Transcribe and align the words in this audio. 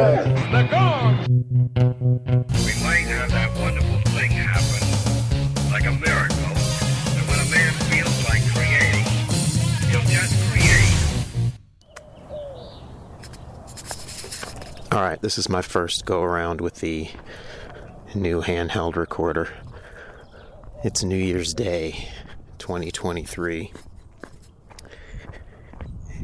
Suckers, 0.00 0.24
they're. 0.50 0.64
We 2.64 2.72
might 2.82 3.04
have 3.04 3.30
that 3.32 3.50
wonderful 3.60 4.00
thing 4.12 4.30
happen, 4.30 4.82
like 5.70 5.84
a 5.84 5.92
miracle. 5.92 6.56
And 7.16 7.28
when 7.28 7.38
a 7.38 7.44
man 7.50 7.72
feels 7.90 8.24
like 8.24 8.40
creating, 8.54 9.04
he'll 9.90 10.08
just 10.08 10.34
create. 10.50 10.96
All 14.90 15.02
right, 15.02 15.20
this 15.20 15.36
is 15.36 15.50
my 15.50 15.60
first 15.60 16.06
go 16.06 16.22
around 16.22 16.62
with 16.62 16.76
the 16.76 17.10
new 18.14 18.40
handheld 18.40 18.96
recorder. 18.96 19.50
It's 20.82 21.04
New 21.04 21.14
Year's 21.16 21.52
Day 21.52 22.08
2023. 22.56 23.70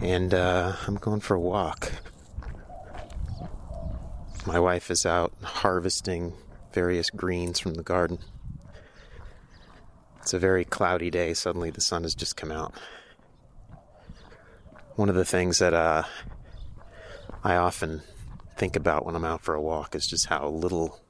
And 0.01 0.33
uh, 0.33 0.77
I'm 0.87 0.95
going 0.95 1.21
for 1.21 1.35
a 1.35 1.41
walk. 1.41 1.93
My 4.47 4.61
wife 4.61 4.93
is 4.93 5.05
out 5.05 5.33
harvesting 5.43 6.35
various 6.73 7.11
greens 7.11 7.59
from 7.59 7.75
the 7.75 7.83
garden. 7.83 8.21
It's 10.21 10.33
a 10.33 10.39
very 10.39 10.65
cloudy 10.65 11.11
day. 11.11 11.35
Suddenly 11.35 11.71
the 11.71 11.81
sun 11.81 12.05
has 12.05 12.15
just 12.15 12.37
come 12.37 12.53
out. 12.53 12.73
One 14.95 15.09
of 15.09 15.17
the 15.17 15.25
things 15.25 15.59
that 15.59 15.75
uh, 15.75 16.05
I 17.43 17.57
often 17.57 18.03
think 18.57 18.77
about 18.77 19.05
when 19.05 19.17
I'm 19.17 19.25
out 19.25 19.43
for 19.43 19.55
a 19.55 19.61
walk 19.61 19.97
is 19.97 20.07
just 20.07 20.27
how 20.27 20.47
little 20.49 21.01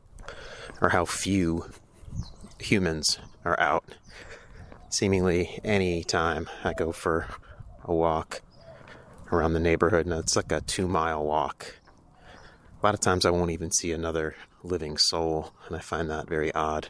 or 0.81 0.89
how 0.89 1.05
few 1.05 1.71
humans 2.59 3.19
are 3.45 3.61
out. 3.61 3.85
Seemingly 4.89 5.61
any 5.63 6.05
time 6.05 6.49
I 6.65 6.73
go 6.73 6.91
for 6.91 7.27
a 7.85 7.95
walk 7.95 8.41
around 9.31 9.53
the 9.53 9.61
neighborhood, 9.61 10.07
and 10.07 10.15
it's 10.15 10.37
like 10.37 10.53
a 10.53 10.63
two 10.63 10.89
mile 10.89 11.23
walk. 11.23 11.75
Lot 12.87 12.95
of 12.95 13.01
times 13.01 13.27
I 13.27 13.31
won't 13.31 13.51
even 13.51 13.73
see 13.73 13.91
another 13.91 14.37
living 14.63 14.97
soul, 14.97 15.53
and 15.67 15.75
I 15.75 15.81
find 15.81 16.09
that 16.09 16.29
very 16.29 16.55
odd 16.55 16.89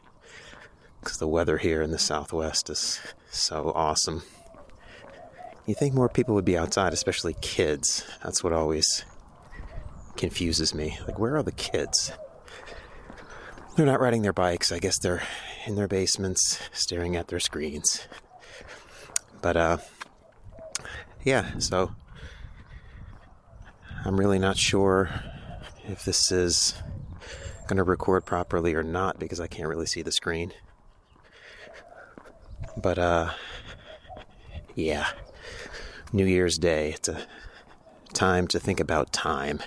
because 1.01 1.17
the 1.17 1.27
weather 1.27 1.57
here 1.57 1.81
in 1.81 1.91
the 1.91 1.99
southwest 1.99 2.69
is 2.69 3.01
so 3.31 3.73
awesome. 3.75 4.23
You 5.65 5.75
think 5.75 5.95
more 5.95 6.11
people 6.11 6.35
would 6.35 6.45
be 6.45 6.59
outside, 6.59 6.93
especially 6.93 7.35
kids. 7.41 8.05
That's 8.23 8.45
what 8.45 8.53
always 8.53 9.07
confuses 10.19 10.75
me. 10.75 10.99
Like, 11.07 11.19
where 11.19 11.35
are 11.35 11.43
the 11.43 11.51
kids? 11.51 12.13
They're 13.75 13.87
not 13.87 14.01
riding 14.01 14.21
their 14.21 14.35
bikes. 14.35 14.71
I 14.73 14.81
guess 14.81 14.99
they're 14.99 15.23
in 15.65 15.77
their 15.77 15.89
basements 15.89 16.61
staring 16.75 17.17
at 17.17 17.29
their 17.29 17.41
screens. 17.41 18.07
But, 19.41 19.57
uh, 19.57 19.79
yeah, 21.25 21.57
so 21.57 21.93
I'm 24.05 24.21
really 24.21 24.39
not 24.39 24.59
sure 24.59 25.09
if 25.89 26.05
this 26.05 26.31
is 26.33 26.75
going 27.67 27.77
to 27.77 27.83
record 27.83 28.25
properly 28.25 28.75
or 28.75 28.83
not 28.83 29.19
because 29.19 29.41
I 29.41 29.47
can't 29.47 29.69
really 29.69 29.87
see 29.87 30.03
the 30.03 30.13
screen. 30.13 30.53
But, 32.77 32.99
uh, 32.99 33.33
yeah, 34.75 35.09
New 36.13 36.27
Year's 36.27 36.59
Day. 36.59 36.93
It's 36.93 37.09
a 37.09 37.27
time 38.13 38.47
to 38.49 38.61
think 38.61 38.81
about 38.81 39.13
time, 39.13 39.61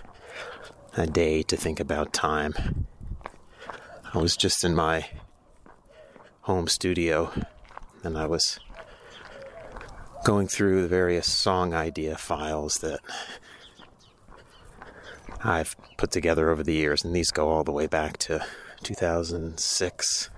a 0.96 1.06
day 1.08 1.44
to 1.44 1.58
think 1.58 1.80
about 1.80 2.14
time. 2.14 2.88
I 4.14 4.18
was 4.18 4.36
just 4.36 4.64
in 4.64 4.76
my 4.76 5.08
home 6.42 6.68
studio 6.68 7.32
and 8.04 8.18
I 8.18 8.26
was 8.26 8.60
going 10.26 10.48
through 10.48 10.82
the 10.82 10.88
various 10.88 11.32
song 11.32 11.74
idea 11.74 12.18
files 12.18 12.76
that 12.80 13.00
I've 15.44 15.76
put 15.98 16.12
together 16.12 16.50
over 16.50 16.64
the 16.64 16.74
years, 16.74 17.04
and 17.04 17.16
these 17.16 17.32
go 17.32 17.50
all 17.50 17.64
the 17.64 17.72
way 17.72 17.88
back 17.88 18.18
to 18.18 18.46
2006, 18.84 20.30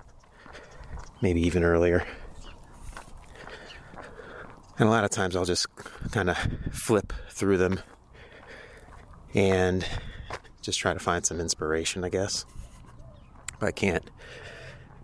maybe 1.20 1.40
even 1.40 1.64
earlier. 1.64 2.06
And 4.78 4.88
a 4.88 4.92
lot 4.92 5.04
of 5.04 5.10
times 5.10 5.34
I'll 5.34 5.44
just 5.44 5.66
kind 6.12 6.30
of 6.30 6.38
flip 6.72 7.12
through 7.30 7.56
them 7.58 7.80
and 9.34 9.86
just 10.60 10.78
try 10.78 10.92
to 10.92 11.00
find 11.00 11.26
some 11.26 11.40
inspiration, 11.40 12.04
I 12.04 12.08
guess. 12.08 12.44
If 13.56 13.62
I 13.62 13.70
can't 13.70 14.08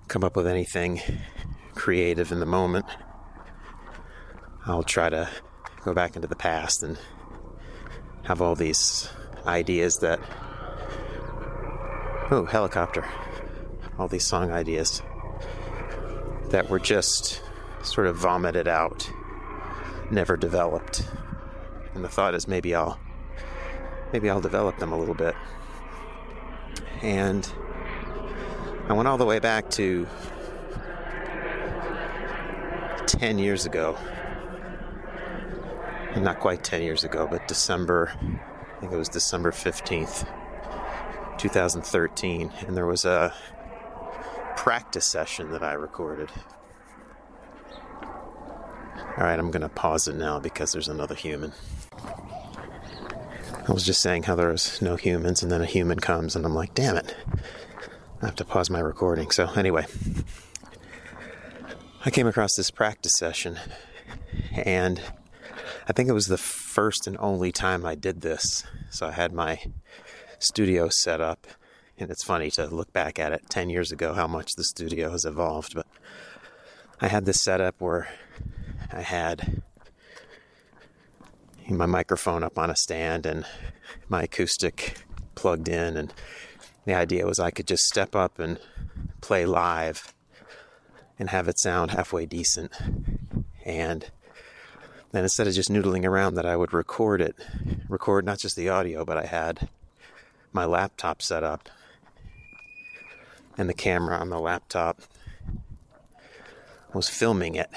come 0.06 0.22
up 0.22 0.36
with 0.36 0.46
anything 0.46 1.00
creative 1.74 2.30
in 2.32 2.40
the 2.40 2.46
moment, 2.46 2.86
I'll 4.64 4.82
try 4.82 5.08
to 5.10 5.28
go 5.84 5.92
back 5.92 6.16
into 6.16 6.28
the 6.28 6.36
past 6.36 6.82
and 6.82 6.98
have 8.24 8.40
all 8.40 8.54
these 8.54 9.10
ideas 9.46 9.98
that. 9.98 10.20
Oh, 12.30 12.44
helicopter. 12.44 13.04
All 13.98 14.08
these 14.08 14.26
song 14.26 14.52
ideas 14.52 15.02
that 16.50 16.68
were 16.68 16.78
just 16.78 17.42
sort 17.82 18.06
of 18.06 18.16
vomited 18.16 18.68
out, 18.68 19.10
never 20.10 20.36
developed. 20.36 21.06
And 21.94 22.04
the 22.04 22.08
thought 22.08 22.34
is 22.34 22.46
maybe 22.46 22.74
I'll 22.74 22.98
maybe 24.12 24.30
I'll 24.30 24.40
develop 24.40 24.78
them 24.78 24.92
a 24.92 24.98
little 24.98 25.14
bit. 25.14 25.34
And 27.02 27.50
I 28.88 28.92
went 28.92 29.08
all 29.08 29.18
the 29.18 29.24
way 29.24 29.38
back 29.38 29.70
to 29.72 30.06
10 33.06 33.38
years 33.38 33.66
ago. 33.66 33.96
Not 36.16 36.40
quite 36.40 36.64
10 36.64 36.82
years 36.82 37.04
ago, 37.04 37.28
but 37.30 37.46
December 37.46 38.12
I 38.78 38.80
think 38.80 38.92
it 38.92 38.96
was 38.96 39.08
December 39.08 39.50
15th, 39.50 40.24
2013, 41.36 42.52
and 42.64 42.76
there 42.76 42.86
was 42.86 43.04
a 43.04 43.34
practice 44.56 45.04
session 45.04 45.50
that 45.50 45.64
I 45.64 45.72
recorded. 45.72 46.30
All 48.04 49.24
right, 49.24 49.36
I'm 49.36 49.50
going 49.50 49.62
to 49.62 49.68
pause 49.68 50.06
it 50.06 50.14
now 50.14 50.38
because 50.38 50.70
there's 50.70 50.86
another 50.86 51.16
human. 51.16 51.52
I 53.66 53.72
was 53.72 53.82
just 53.84 54.00
saying 54.00 54.22
how 54.22 54.36
there's 54.36 54.80
no 54.80 54.94
humans, 54.94 55.42
and 55.42 55.50
then 55.50 55.60
a 55.60 55.66
human 55.66 55.98
comes, 55.98 56.36
and 56.36 56.46
I'm 56.46 56.54
like, 56.54 56.72
damn 56.74 56.96
it. 56.96 57.16
I 58.22 58.26
have 58.26 58.36
to 58.36 58.44
pause 58.44 58.70
my 58.70 58.78
recording. 58.78 59.32
So, 59.32 59.50
anyway, 59.56 59.86
I 62.04 62.10
came 62.10 62.28
across 62.28 62.54
this 62.54 62.70
practice 62.70 63.14
session, 63.18 63.58
and 64.52 65.02
I 65.88 65.92
think 65.92 66.10
it 66.10 66.12
was 66.12 66.26
the 66.26 66.36
first 66.36 67.06
and 67.06 67.16
only 67.18 67.50
time 67.50 67.86
I 67.86 67.94
did 67.94 68.20
this. 68.20 68.62
So 68.90 69.06
I 69.06 69.12
had 69.12 69.32
my 69.32 69.58
studio 70.38 70.90
set 70.90 71.22
up, 71.22 71.46
and 71.96 72.10
it's 72.10 72.22
funny 72.22 72.50
to 72.52 72.66
look 72.66 72.92
back 72.92 73.18
at 73.18 73.32
it 73.32 73.48
10 73.48 73.70
years 73.70 73.90
ago 73.90 74.12
how 74.12 74.26
much 74.26 74.54
the 74.54 74.64
studio 74.64 75.10
has 75.10 75.24
evolved. 75.24 75.74
But 75.74 75.86
I 77.00 77.08
had 77.08 77.24
this 77.24 77.42
set 77.42 77.62
up 77.62 77.80
where 77.80 78.06
I 78.92 79.00
had 79.00 79.62
my 81.70 81.86
microphone 81.86 82.42
up 82.42 82.58
on 82.58 82.70
a 82.70 82.76
stand 82.76 83.24
and 83.24 83.46
my 84.10 84.24
acoustic 84.24 84.98
plugged 85.36 85.68
in, 85.68 85.96
and 85.96 86.12
the 86.84 86.94
idea 86.94 87.24
was 87.24 87.38
I 87.38 87.50
could 87.50 87.66
just 87.66 87.84
step 87.84 88.14
up 88.14 88.38
and 88.38 88.58
play 89.22 89.46
live 89.46 90.12
and 91.18 91.30
have 91.30 91.48
it 91.48 91.58
sound 91.58 91.92
halfway 91.92 92.26
decent. 92.26 92.72
And 93.64 94.10
and 95.12 95.22
instead 95.22 95.46
of 95.46 95.54
just 95.54 95.70
noodling 95.70 96.04
around, 96.04 96.34
that 96.34 96.46
I 96.46 96.56
would 96.56 96.72
record 96.72 97.20
it, 97.20 97.36
record 97.88 98.24
not 98.24 98.38
just 98.38 98.56
the 98.56 98.68
audio, 98.68 99.04
but 99.04 99.16
I 99.16 99.26
had 99.26 99.68
my 100.52 100.64
laptop 100.64 101.22
set 101.22 101.42
up 101.42 101.68
and 103.56 103.68
the 103.68 103.74
camera 103.74 104.16
on 104.16 104.30
the 104.30 104.38
laptop 104.38 105.00
was 106.94 107.08
filming 107.08 107.56
it. 107.56 107.70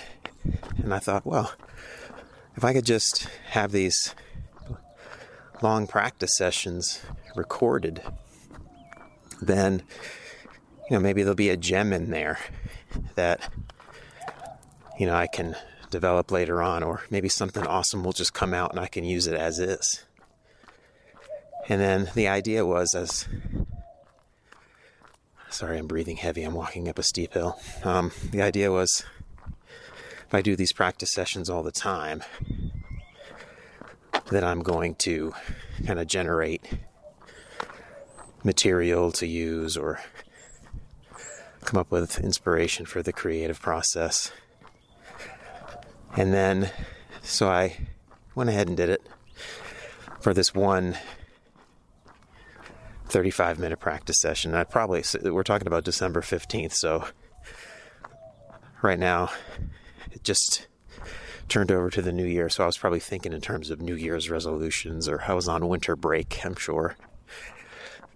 And 0.77 0.93
I 0.93 0.99
thought, 0.99 1.25
well, 1.25 1.53
if 2.55 2.63
I 2.63 2.73
could 2.73 2.85
just 2.85 3.27
have 3.49 3.71
these 3.71 4.13
long 5.61 5.87
practice 5.87 6.37
sessions 6.37 7.01
recorded, 7.35 8.01
then 9.41 9.83
you 10.89 10.95
know 10.95 10.99
maybe 10.99 11.23
there'll 11.23 11.35
be 11.35 11.49
a 11.49 11.57
gem 11.57 11.93
in 11.93 12.11
there 12.11 12.39
that 13.15 13.49
you 14.99 15.05
know 15.05 15.15
I 15.15 15.27
can 15.27 15.55
develop 15.91 16.31
later 16.31 16.61
on, 16.61 16.81
or 16.81 17.03
maybe 17.09 17.29
something 17.29 17.65
awesome 17.67 18.03
will 18.03 18.13
just 18.13 18.33
come 18.33 18.53
out 18.53 18.71
and 18.71 18.79
I 18.79 18.87
can 18.87 19.03
use 19.03 19.27
it 19.27 19.35
as 19.35 19.59
is. 19.59 20.03
And 21.69 21.79
then 21.79 22.09
the 22.15 22.27
idea 22.27 22.65
was 22.65 22.95
as 22.95 23.27
sorry, 25.49 25.77
I'm 25.77 25.87
breathing 25.87 26.17
heavy, 26.17 26.43
I'm 26.43 26.53
walking 26.53 26.87
up 26.87 26.97
a 26.97 27.03
steep 27.03 27.33
hill. 27.33 27.59
Um, 27.83 28.11
the 28.31 28.41
idea 28.41 28.71
was 28.71 29.03
if 30.25 30.33
I 30.33 30.41
do 30.41 30.55
these 30.55 30.71
practice 30.71 31.11
sessions 31.11 31.49
all 31.49 31.61
the 31.61 31.71
time, 31.71 32.23
that 34.31 34.43
I'm 34.43 34.61
going 34.61 34.95
to 34.95 35.33
kind 35.85 35.99
of 35.99 36.07
generate 36.07 36.63
material 38.43 39.11
to 39.11 39.27
use 39.27 39.75
or 39.75 39.99
come 41.65 41.79
up 41.79 41.91
with 41.91 42.19
inspiration 42.19 42.85
for 42.85 43.03
the 43.03 43.13
creative 43.13 43.61
process. 43.61 44.31
And 46.17 46.33
then, 46.33 46.69
so 47.21 47.49
I 47.49 47.87
went 48.35 48.49
ahead 48.49 48.67
and 48.67 48.75
did 48.75 48.89
it 48.89 49.01
for 50.19 50.33
this 50.33 50.53
one 50.53 50.97
35 53.05 53.59
minute 53.59 53.79
practice 53.79 54.19
session. 54.19 54.55
I'd 54.55 54.69
probably, 54.69 55.03
we're 55.23 55.43
talking 55.43 55.67
about 55.67 55.83
December 55.83 56.21
15th, 56.21 56.73
so 56.73 57.05
right 58.81 58.99
now 58.99 59.29
it 60.11 60.23
just 60.23 60.67
turned 61.49 61.71
over 61.71 61.89
to 61.89 62.01
the 62.01 62.13
new 62.13 62.25
year. 62.25 62.49
So 62.49 62.63
I 62.63 62.67
was 62.67 62.77
probably 62.77 63.01
thinking 63.01 63.33
in 63.33 63.41
terms 63.41 63.69
of 63.69 63.81
New 63.81 63.95
Year's 63.95 64.29
resolutions, 64.29 65.09
or 65.09 65.23
I 65.27 65.33
was 65.33 65.47
on 65.47 65.67
winter 65.67 65.95
break, 65.95 66.39
I'm 66.45 66.55
sure, 66.55 66.95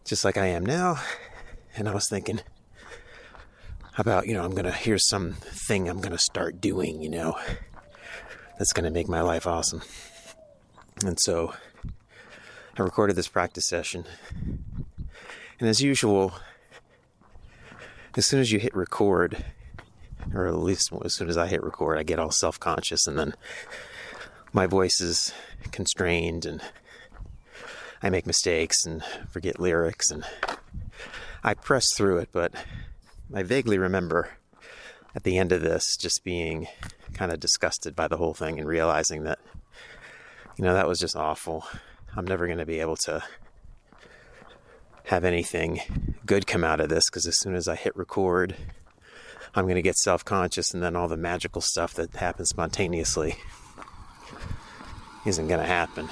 just 0.06 0.24
like 0.24 0.38
I 0.38 0.48
am 0.48 0.66
now. 0.66 1.00
And 1.76 1.90
I 1.90 1.94
was 1.94 2.08
thinking 2.08 2.40
about, 3.98 4.28
you 4.28 4.34
know, 4.34 4.44
I'm 4.44 4.52
going 4.52 4.66
to, 4.66 4.72
here's 4.72 5.08
something 5.08 5.90
I'm 5.90 6.00
going 6.00 6.14
to 6.14 6.18
start 6.18 6.62
doing, 6.62 7.02
you 7.02 7.10
know, 7.10 7.38
that's 8.58 8.74
going 8.74 8.86
to 8.86 8.92
make 8.92 9.08
my 9.08 9.22
life 9.22 9.48
awesome. 9.48 9.82
And 11.06 11.20
so 11.20 11.54
I 12.78 12.82
recorded 12.82 13.16
this 13.16 13.28
practice 13.28 13.68
session. 13.68 14.06
And 15.60 15.70
as 15.70 15.82
usual, 15.82 16.34
as 18.18 18.26
soon 18.26 18.40
as 18.40 18.52
you 18.52 18.60
hit 18.60 18.76
record, 18.76 19.46
or 20.34 20.48
at 20.48 20.56
least 20.56 20.92
as 21.04 21.14
soon 21.14 21.30
as 21.30 21.38
I 21.38 21.48
hit 21.48 21.64
record, 21.64 21.98
I 21.98 22.04
get 22.04 22.20
all 22.20 22.32
self 22.32 22.60
conscious, 22.60 23.08
and 23.08 23.18
then 23.18 23.34
my 24.52 24.68
voice 24.68 25.00
is 25.02 25.34
constrained, 25.72 26.46
and 26.46 26.62
I 28.02 28.10
make 28.10 28.26
mistakes 28.26 28.86
and 28.86 29.04
forget 29.30 29.60
lyrics, 29.60 30.12
and 30.12 30.26
I 31.44 31.54
press 31.54 31.94
through 31.94 32.18
it, 32.18 32.30
but 32.32 32.54
I 33.34 33.44
vaguely 33.44 33.78
remember 33.78 34.30
at 35.16 35.24
the 35.24 35.38
end 35.38 35.52
of 35.52 35.62
this 35.62 35.96
just 35.96 36.24
being 36.24 36.68
kind 37.16 37.32
of 37.32 37.40
disgusted 37.40 37.96
by 37.96 38.08
the 38.08 38.18
whole 38.18 38.34
thing 38.34 38.60
and 38.60 38.68
realizing 38.68 39.24
that, 39.24 39.40
you 40.58 40.64
know, 40.64 40.74
that 40.74 40.88
was 40.88 41.00
just 41.00 41.16
awful. 41.16 41.66
I'm 42.16 42.26
never 42.26 42.46
going 42.46 42.60
to 42.60 42.66
be 42.66 42.80
able 42.80 42.98
to 42.98 43.24
have 45.06 45.24
anything 45.24 45.82
good 46.26 46.46
come 46.46 46.64
out 46.64 46.80
of 46.80 46.90
this 46.90 47.10
because 47.10 47.26
as 47.26 47.40
soon 47.40 47.56
as 47.56 47.68
I 47.68 47.76
hit 47.76 47.96
record, 47.96 48.56
I'm 49.54 49.66
going 49.66 49.76
to 49.76 49.82
get 49.82 49.98
self 49.98 50.26
conscious, 50.26 50.74
and 50.74 50.84
then 50.84 50.96
all 50.96 51.08
the 51.08 51.18
magical 51.18 51.62
stuff 51.62 51.94
that 51.94 52.14
happens 52.16 52.50
spontaneously 52.50 53.36
isn't 55.26 55.48
going 55.48 55.62
to 55.62 55.66
happen. 55.66 56.10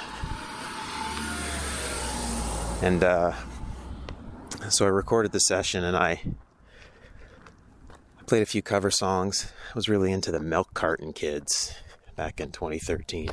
And 2.81 3.03
uh, 3.03 3.33
so 4.69 4.85
I 4.85 4.89
recorded 4.89 5.31
the 5.31 5.39
session 5.39 5.83
and 5.83 5.95
I 5.95 6.21
played 8.25 8.43
a 8.43 8.47
few 8.47 8.61
cover 8.61 8.89
songs. 8.89 9.51
I 9.69 9.73
was 9.75 9.89
really 9.89 10.11
into 10.11 10.31
the 10.31 10.39
Milk 10.39 10.73
Carton 10.73 11.13
Kids 11.13 11.73
back 12.15 12.39
in 12.39 12.51
2013. 12.51 13.29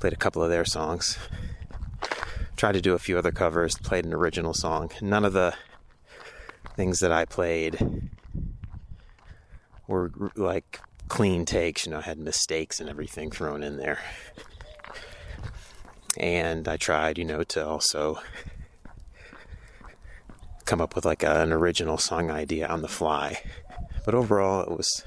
Played 0.00 0.12
a 0.12 0.16
couple 0.16 0.42
of 0.42 0.50
their 0.50 0.64
songs. 0.64 1.18
Tried 2.56 2.72
to 2.72 2.80
do 2.80 2.94
a 2.94 2.98
few 2.98 3.18
other 3.18 3.32
covers, 3.32 3.76
played 3.78 4.04
an 4.04 4.12
original 4.12 4.54
song. 4.54 4.90
None 5.00 5.24
of 5.24 5.32
the 5.32 5.54
things 6.76 7.00
that 7.00 7.12
I 7.12 7.24
played 7.24 8.10
were 9.86 10.10
like 10.36 10.80
clean 11.08 11.44
takes, 11.44 11.86
you 11.86 11.92
know, 11.92 12.00
had 12.00 12.18
mistakes 12.18 12.80
and 12.80 12.88
everything 12.88 13.30
thrown 13.30 13.62
in 13.62 13.76
there. 13.76 13.98
And 16.16 16.68
I 16.68 16.76
tried, 16.76 17.18
you 17.18 17.24
know, 17.24 17.42
to 17.42 17.66
also 17.66 18.20
come 20.64 20.80
up 20.80 20.94
with 20.94 21.04
like 21.04 21.22
an 21.22 21.52
original 21.52 21.98
song 21.98 22.30
idea 22.30 22.66
on 22.66 22.82
the 22.82 22.88
fly. 22.88 23.40
But 24.04 24.14
overall, 24.14 24.62
it 24.62 24.70
was, 24.70 25.04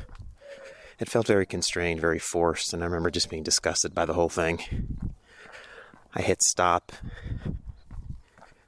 it 1.00 1.10
felt 1.10 1.28
very 1.28 1.46
constrained, 1.46 2.02
very 2.02 2.20
forced, 2.20 2.74
and 2.74 2.84
I 2.84 2.86
remember 2.88 3.12
just 3.12 3.30
being 3.30 3.44
disgusted 3.44 3.94
by 3.94 4.06
the 4.06 4.14
whole 4.14 4.30
thing. 4.30 5.10
I 6.16 6.22
hit 6.22 6.42
stop, 6.42 6.92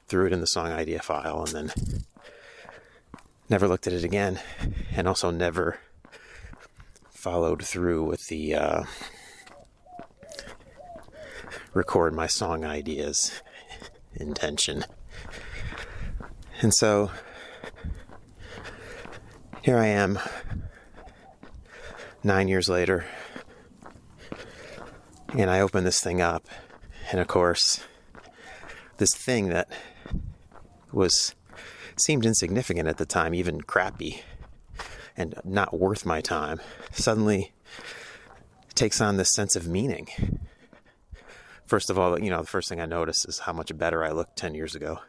threw 0.07 0.27
it 0.27 0.33
in 0.33 0.39
the 0.39 0.47
song 0.47 0.71
idea 0.71 0.99
file, 0.99 1.43
and 1.43 1.51
then 1.53 2.03
never 3.49 3.67
looked 3.67 3.87
at 3.87 3.93
it 3.93 4.03
again, 4.03 4.39
and 4.95 5.07
also 5.07 5.31
never 5.31 5.79
followed 7.09 7.65
through 7.65 8.03
with 8.03 8.27
the 8.27 8.55
uh, 8.55 8.83
record 11.73 12.13
my 12.13 12.27
song 12.27 12.63
ideas 12.63 13.41
intention. 14.15 14.85
And 16.61 16.73
so 16.73 17.11
here 19.61 19.77
I 19.77 19.87
am, 19.87 20.19
nine 22.23 22.47
years 22.47 22.69
later, 22.69 23.05
and 25.37 25.49
I 25.49 25.59
open 25.59 25.83
this 25.83 26.01
thing 26.01 26.21
up, 26.21 26.47
and 27.11 27.19
of 27.19 27.27
course, 27.27 27.83
this 28.97 29.13
thing 29.13 29.49
that 29.49 29.69
was 30.91 31.35
seemed 31.97 32.25
insignificant 32.25 32.87
at 32.87 32.97
the 32.97 33.05
time, 33.05 33.33
even 33.33 33.61
crappy, 33.61 34.21
and 35.17 35.35
not 35.43 35.77
worth 35.77 36.05
my 36.05 36.21
time 36.21 36.59
suddenly 36.93 37.51
takes 38.75 39.01
on 39.01 39.17
this 39.17 39.33
sense 39.33 39.55
of 39.55 39.67
meaning. 39.67 40.07
First 41.65 41.89
of 41.89 41.99
all, 41.99 42.19
you 42.19 42.29
know, 42.29 42.41
the 42.41 42.47
first 42.47 42.69
thing 42.69 42.79
I 42.79 42.85
notice 42.85 43.25
is 43.25 43.39
how 43.39 43.53
much 43.53 43.77
better 43.77 44.03
I 44.03 44.11
looked 44.11 44.37
10 44.37 44.55
years 44.55 44.73
ago. 44.73 44.99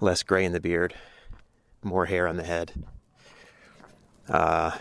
Less 0.00 0.22
gray 0.22 0.44
in 0.44 0.52
the 0.52 0.60
beard, 0.60 0.94
more 1.82 2.06
hair 2.06 2.28
on 2.28 2.36
the 2.36 2.44
head. 2.44 2.84
Uh, 4.28 4.76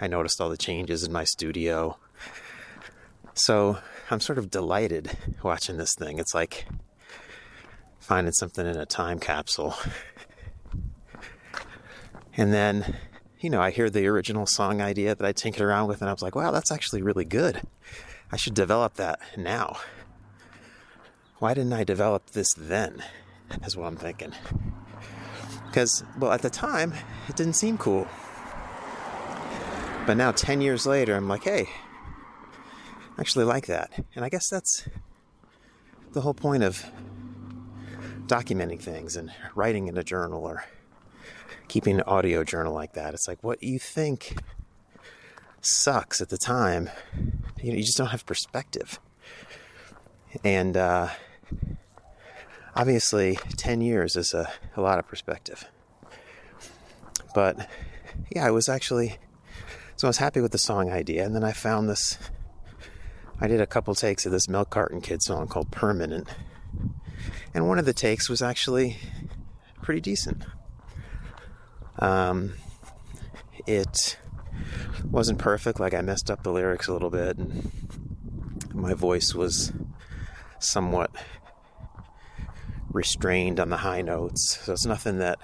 I 0.00 0.06
noticed 0.06 0.40
all 0.40 0.48
the 0.48 0.56
changes 0.56 1.04
in 1.04 1.12
my 1.12 1.24
studio. 1.24 1.98
So 3.34 3.78
I'm 4.10 4.20
sort 4.20 4.38
of 4.38 4.50
delighted 4.50 5.16
watching 5.42 5.76
this 5.76 5.94
thing. 5.94 6.18
It's 6.18 6.34
like 6.34 6.66
finding 7.98 8.32
something 8.32 8.66
in 8.66 8.76
a 8.76 8.86
time 8.86 9.18
capsule. 9.18 9.74
And 12.36 12.52
then 12.52 12.96
you 13.40 13.48
know, 13.48 13.60
I 13.62 13.70
hear 13.70 13.88
the 13.88 14.06
original 14.06 14.44
song 14.44 14.82
idea 14.82 15.14
that 15.14 15.26
I 15.26 15.32
tinkered 15.32 15.62
around 15.62 15.88
with, 15.88 16.02
and 16.02 16.10
I 16.10 16.12
was 16.12 16.20
like, 16.20 16.34
wow, 16.34 16.50
that's 16.50 16.70
actually 16.70 17.00
really 17.00 17.24
good. 17.24 17.62
I 18.30 18.36
should 18.36 18.54
develop 18.54 18.94
that 18.94 19.18
now. 19.36 19.78
Why 21.38 21.54
didn't 21.54 21.72
I 21.72 21.84
develop 21.84 22.30
this 22.30 22.52
then? 22.56 23.02
Is 23.64 23.76
what 23.76 23.86
I'm 23.86 23.96
thinking. 23.96 24.32
Because, 25.66 26.04
well, 26.18 26.32
at 26.32 26.42
the 26.42 26.50
time, 26.50 26.92
it 27.28 27.36
didn't 27.36 27.54
seem 27.54 27.78
cool. 27.78 28.06
But 30.10 30.16
now, 30.16 30.32
10 30.32 30.60
years 30.60 30.86
later, 30.86 31.14
I'm 31.14 31.28
like, 31.28 31.44
hey, 31.44 31.68
I 33.16 33.20
actually 33.20 33.44
like 33.44 33.66
that. 33.66 33.92
And 34.16 34.24
I 34.24 34.28
guess 34.28 34.48
that's 34.50 34.88
the 36.14 36.22
whole 36.22 36.34
point 36.34 36.64
of 36.64 36.84
documenting 38.26 38.80
things 38.80 39.14
and 39.14 39.30
writing 39.54 39.86
in 39.86 39.96
a 39.96 40.02
journal 40.02 40.44
or 40.44 40.64
keeping 41.68 41.94
an 41.94 42.02
audio 42.08 42.42
journal 42.42 42.74
like 42.74 42.94
that. 42.94 43.14
It's 43.14 43.28
like 43.28 43.44
what 43.44 43.62
you 43.62 43.78
think 43.78 44.34
sucks 45.60 46.20
at 46.20 46.28
the 46.28 46.38
time. 46.38 46.90
You 47.62 47.70
know, 47.70 47.78
you 47.78 47.84
just 47.84 47.96
don't 47.96 48.08
have 48.08 48.26
perspective. 48.26 48.98
And 50.42 50.76
uh, 50.76 51.10
obviously, 52.74 53.38
10 53.58 53.80
years 53.80 54.16
is 54.16 54.34
a, 54.34 54.50
a 54.76 54.80
lot 54.80 54.98
of 54.98 55.06
perspective. 55.06 55.66
But 57.32 57.68
yeah, 58.34 58.44
I 58.44 58.50
was 58.50 58.68
actually, 58.68 59.20
so 60.00 60.08
I 60.08 60.08
was 60.08 60.16
happy 60.16 60.40
with 60.40 60.52
the 60.52 60.56
song 60.56 60.90
idea. 60.90 61.26
And 61.26 61.36
then 61.36 61.44
I 61.44 61.52
found 61.52 61.86
this, 61.86 62.16
I 63.38 63.48
did 63.48 63.60
a 63.60 63.66
couple 63.66 63.94
takes 63.94 64.24
of 64.24 64.32
this 64.32 64.48
Milk 64.48 64.70
Carton 64.70 65.02
Kid 65.02 65.22
song 65.22 65.46
called 65.46 65.70
Permanent. 65.70 66.26
And 67.52 67.68
one 67.68 67.78
of 67.78 67.84
the 67.84 67.92
takes 67.92 68.26
was 68.26 68.40
actually 68.40 68.96
pretty 69.82 70.00
decent. 70.00 70.42
Um, 71.98 72.54
it 73.66 74.16
wasn't 75.04 75.38
perfect, 75.38 75.78
like 75.78 75.92
I 75.92 76.00
messed 76.00 76.30
up 76.30 76.44
the 76.44 76.50
lyrics 76.50 76.88
a 76.88 76.94
little 76.94 77.10
bit, 77.10 77.36
and 77.36 77.70
my 78.72 78.94
voice 78.94 79.34
was 79.34 79.70
somewhat 80.60 81.10
restrained 82.88 83.60
on 83.60 83.68
the 83.68 83.76
high 83.76 84.00
notes. 84.00 84.60
So 84.62 84.72
it's 84.72 84.86
nothing 84.86 85.18
that 85.18 85.38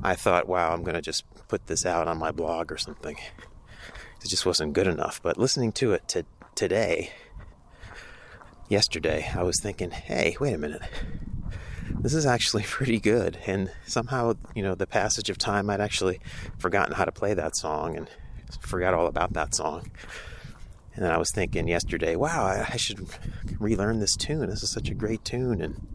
I 0.00 0.14
thought, 0.14 0.46
wow, 0.46 0.72
I'm 0.72 0.84
going 0.84 0.94
to 0.94 1.02
just 1.02 1.24
put 1.52 1.66
this 1.66 1.84
out 1.84 2.08
on 2.08 2.16
my 2.16 2.30
blog 2.30 2.72
or 2.72 2.78
something. 2.78 3.18
It 4.24 4.28
just 4.28 4.46
wasn't 4.46 4.72
good 4.72 4.86
enough. 4.86 5.20
But 5.22 5.36
listening 5.36 5.72
to 5.72 5.92
it 5.92 6.08
to 6.08 6.24
today, 6.54 7.12
yesterday, 8.70 9.30
I 9.36 9.42
was 9.42 9.60
thinking, 9.60 9.90
hey, 9.90 10.34
wait 10.40 10.54
a 10.54 10.58
minute 10.58 10.80
this 12.00 12.14
is 12.14 12.24
actually 12.24 12.62
pretty 12.78 12.98
good. 12.98 13.36
And 13.46 13.70
somehow, 13.86 14.32
you 14.54 14.62
know, 14.62 14.74
the 14.74 14.86
passage 14.86 15.28
of 15.28 15.36
time, 15.36 15.68
I'd 15.68 15.82
actually 15.82 16.20
forgotten 16.58 16.94
how 16.94 17.04
to 17.04 17.12
play 17.12 17.34
that 17.34 17.54
song 17.54 17.98
and 17.98 18.08
forgot 18.60 18.94
all 18.94 19.06
about 19.06 19.34
that 19.34 19.54
song. 19.54 19.90
And 20.94 21.04
then 21.04 21.12
I 21.12 21.18
was 21.18 21.30
thinking 21.30 21.68
yesterday, 21.68 22.16
wow, 22.16 22.46
I, 22.46 22.76
should 22.78 23.06
relearn 23.58 24.00
this 24.00 24.16
tune. 24.16 24.48
This 24.48 24.62
is 24.62 24.72
such 24.72 24.88
a 24.88 24.94
great 24.94 25.22
tune. 25.22 25.60
And 25.60 25.86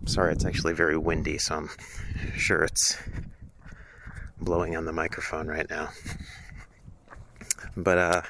I'm 0.00 0.06
sorry, 0.06 0.32
it's 0.32 0.44
actually 0.44 0.74
very 0.74 0.96
windy, 0.96 1.38
so 1.38 1.56
I'm 1.56 1.70
sure 2.36 2.62
it's 2.62 2.96
blowing 4.44 4.76
on 4.76 4.84
the 4.84 4.92
microphone 4.92 5.46
right 5.46 5.68
now. 5.68 5.90
But, 7.76 7.98
uh, 7.98 8.22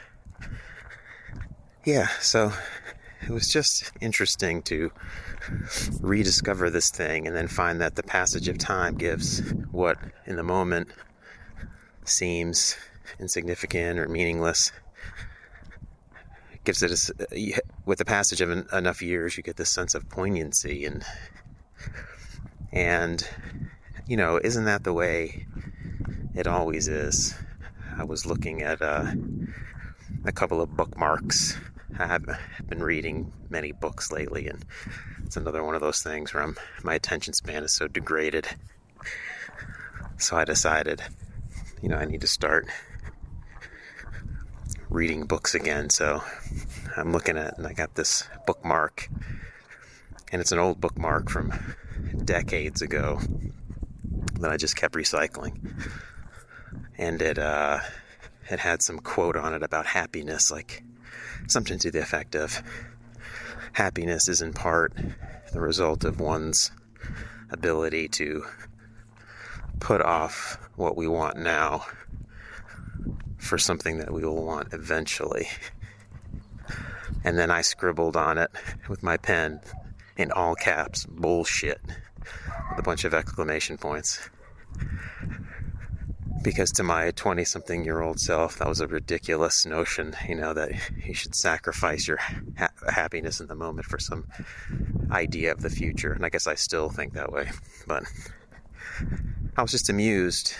yeah, 1.84 2.08
so 2.20 2.52
it 3.22 3.30
was 3.30 3.48
just 3.48 3.92
interesting 4.00 4.62
to 4.62 4.90
rediscover 6.00 6.70
this 6.70 6.90
thing 6.90 7.26
and 7.26 7.36
then 7.36 7.48
find 7.48 7.80
that 7.80 7.96
the 7.96 8.02
passage 8.02 8.48
of 8.48 8.58
time 8.58 8.94
gives 8.94 9.40
what 9.70 9.98
in 10.26 10.36
the 10.36 10.42
moment 10.42 10.88
seems 12.04 12.76
insignificant 13.18 13.98
or 13.98 14.08
meaningless 14.08 14.72
gives 16.64 16.82
it 16.82 17.10
a, 17.30 17.60
with 17.84 17.98
the 17.98 18.04
passage 18.04 18.40
of 18.40 18.50
enough 18.72 19.02
years 19.02 19.36
you 19.36 19.42
get 19.42 19.56
this 19.56 19.70
sense 19.70 19.94
of 19.94 20.08
poignancy 20.08 20.84
and 20.84 21.04
and 22.72 23.28
you 24.06 24.16
know 24.16 24.40
isn't 24.42 24.64
that 24.64 24.82
the 24.84 24.92
way 24.92 25.46
it 26.34 26.46
always 26.46 26.88
is 26.88 27.34
i 27.96 28.04
was 28.04 28.26
looking 28.26 28.62
at 28.62 28.80
uh, 28.82 29.06
a 30.24 30.32
couple 30.32 30.60
of 30.60 30.76
bookmarks 30.76 31.56
I 31.96 32.06
have 32.06 32.26
been 32.66 32.82
reading 32.82 33.32
many 33.50 33.70
books 33.70 34.10
lately, 34.10 34.48
and 34.48 34.64
it's 35.24 35.36
another 35.36 35.62
one 35.62 35.76
of 35.76 35.80
those 35.80 36.02
things 36.02 36.34
where 36.34 36.42
I'm, 36.42 36.56
my 36.82 36.94
attention 36.94 37.34
span 37.34 37.62
is 37.62 37.72
so 37.72 37.86
degraded. 37.86 38.48
So 40.18 40.36
I 40.36 40.44
decided, 40.44 41.02
you 41.80 41.88
know, 41.88 41.96
I 41.96 42.04
need 42.04 42.22
to 42.22 42.26
start 42.26 42.66
reading 44.88 45.26
books 45.26 45.54
again. 45.54 45.88
So 45.88 46.24
I'm 46.96 47.12
looking 47.12 47.36
at, 47.38 47.58
and 47.58 47.66
I 47.66 47.74
got 47.74 47.94
this 47.94 48.24
bookmark, 48.44 49.08
and 50.32 50.40
it's 50.40 50.52
an 50.52 50.58
old 50.58 50.80
bookmark 50.80 51.30
from 51.30 51.52
decades 52.24 52.82
ago 52.82 53.20
that 54.40 54.50
I 54.50 54.56
just 54.56 54.74
kept 54.74 54.94
recycling. 54.94 55.60
And 56.96 57.20
it, 57.22 57.38
uh, 57.38 57.80
it 58.50 58.60
had 58.60 58.82
some 58.82 58.98
quote 58.98 59.36
on 59.36 59.54
it 59.54 59.62
about 59.62 59.86
happiness, 59.86 60.50
like 60.50 60.82
something 61.46 61.78
to 61.78 61.90
the 61.90 62.00
effect 62.00 62.34
of 62.34 62.62
happiness 63.72 64.28
is 64.28 64.40
in 64.40 64.52
part 64.52 64.92
the 65.52 65.60
result 65.60 66.04
of 66.04 66.20
one's 66.20 66.70
ability 67.50 68.08
to 68.08 68.44
put 69.80 70.00
off 70.00 70.58
what 70.76 70.96
we 70.96 71.06
want 71.06 71.36
now 71.36 71.84
for 73.38 73.58
something 73.58 73.98
that 73.98 74.12
we 74.12 74.24
will 74.24 74.44
want 74.44 74.72
eventually. 74.72 75.48
And 77.24 77.38
then 77.38 77.50
I 77.50 77.62
scribbled 77.62 78.16
on 78.16 78.38
it 78.38 78.50
with 78.88 79.02
my 79.02 79.16
pen 79.16 79.60
in 80.16 80.30
all 80.30 80.54
caps, 80.54 81.06
bullshit, 81.06 81.80
with 82.70 82.78
a 82.78 82.82
bunch 82.82 83.04
of 83.04 83.14
exclamation 83.14 83.76
points 83.76 84.30
because 86.44 86.70
to 86.72 86.82
my 86.82 87.10
20 87.10 87.42
something 87.44 87.84
year 87.84 88.02
old 88.02 88.20
self, 88.20 88.58
that 88.58 88.68
was 88.68 88.80
a 88.80 88.86
ridiculous 88.86 89.64
notion, 89.64 90.14
you 90.28 90.36
know, 90.36 90.52
that 90.52 90.70
you 91.04 91.14
should 91.14 91.34
sacrifice 91.34 92.06
your 92.06 92.18
ha- 92.18 92.68
happiness 92.88 93.40
in 93.40 93.48
the 93.48 93.54
moment 93.54 93.86
for 93.86 93.98
some 93.98 94.26
idea 95.10 95.50
of 95.50 95.62
the 95.62 95.70
future. 95.70 96.12
And 96.12 96.24
I 96.24 96.28
guess 96.28 96.46
I 96.46 96.54
still 96.54 96.90
think 96.90 97.14
that 97.14 97.32
way. 97.32 97.50
But 97.88 98.04
I 99.56 99.62
was 99.62 99.72
just 99.72 99.88
amused 99.88 100.54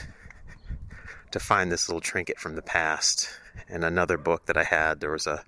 to 1.30 1.38
find 1.38 1.70
this 1.70 1.88
little 1.88 2.00
trinket 2.00 2.38
from 2.38 2.56
the 2.56 2.62
past. 2.62 3.28
And 3.68 3.84
another 3.84 4.16
book 4.16 4.46
that 4.46 4.56
I 4.56 4.64
had, 4.64 5.00
there 5.00 5.12
was 5.12 5.26
a 5.26 5.44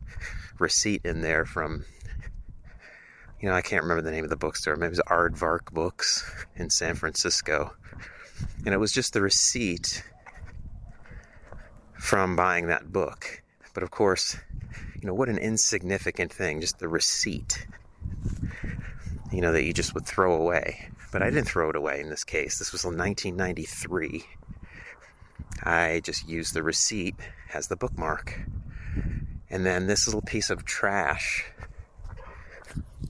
receipt 0.58 1.00
in 1.04 1.22
there 1.22 1.46
from, 1.46 1.86
you 3.40 3.48
know, 3.48 3.54
I 3.54 3.62
can't 3.62 3.82
remember 3.82 4.02
the 4.02 4.10
name 4.10 4.24
of 4.24 4.30
the 4.30 4.36
bookstore. 4.36 4.76
Maybe 4.76 4.88
it 4.88 4.90
was 4.90 5.00
Aardvark 5.08 5.72
Books 5.72 6.30
in 6.56 6.68
San 6.68 6.94
Francisco. 6.94 7.74
And 8.66 8.74
it 8.74 8.78
was 8.78 8.92
just 8.92 9.14
the 9.14 9.22
receipt 9.22 10.04
from 11.98 12.36
buying 12.36 12.66
that 12.66 12.92
book. 12.92 13.42
But 13.74 13.82
of 13.82 13.90
course, 13.90 14.36
you 15.00 15.06
know, 15.06 15.14
what 15.14 15.28
an 15.28 15.38
insignificant 15.38 16.32
thing, 16.32 16.60
just 16.60 16.78
the 16.78 16.88
receipt, 16.88 17.66
you 19.32 19.40
know, 19.40 19.52
that 19.52 19.64
you 19.64 19.72
just 19.72 19.94
would 19.94 20.06
throw 20.06 20.34
away. 20.34 20.88
But 21.12 21.22
I 21.22 21.30
didn't 21.30 21.48
throw 21.48 21.70
it 21.70 21.76
away 21.76 22.00
in 22.00 22.10
this 22.10 22.24
case. 22.24 22.58
This 22.58 22.72
was 22.72 22.84
in 22.84 22.96
1993. 22.96 24.24
I 25.62 26.00
just 26.02 26.28
used 26.28 26.54
the 26.54 26.62
receipt 26.62 27.16
as 27.52 27.68
the 27.68 27.76
bookmark. 27.76 28.40
And 29.48 29.64
then 29.64 29.86
this 29.86 30.06
little 30.06 30.22
piece 30.22 30.50
of 30.50 30.64
trash 30.64 31.44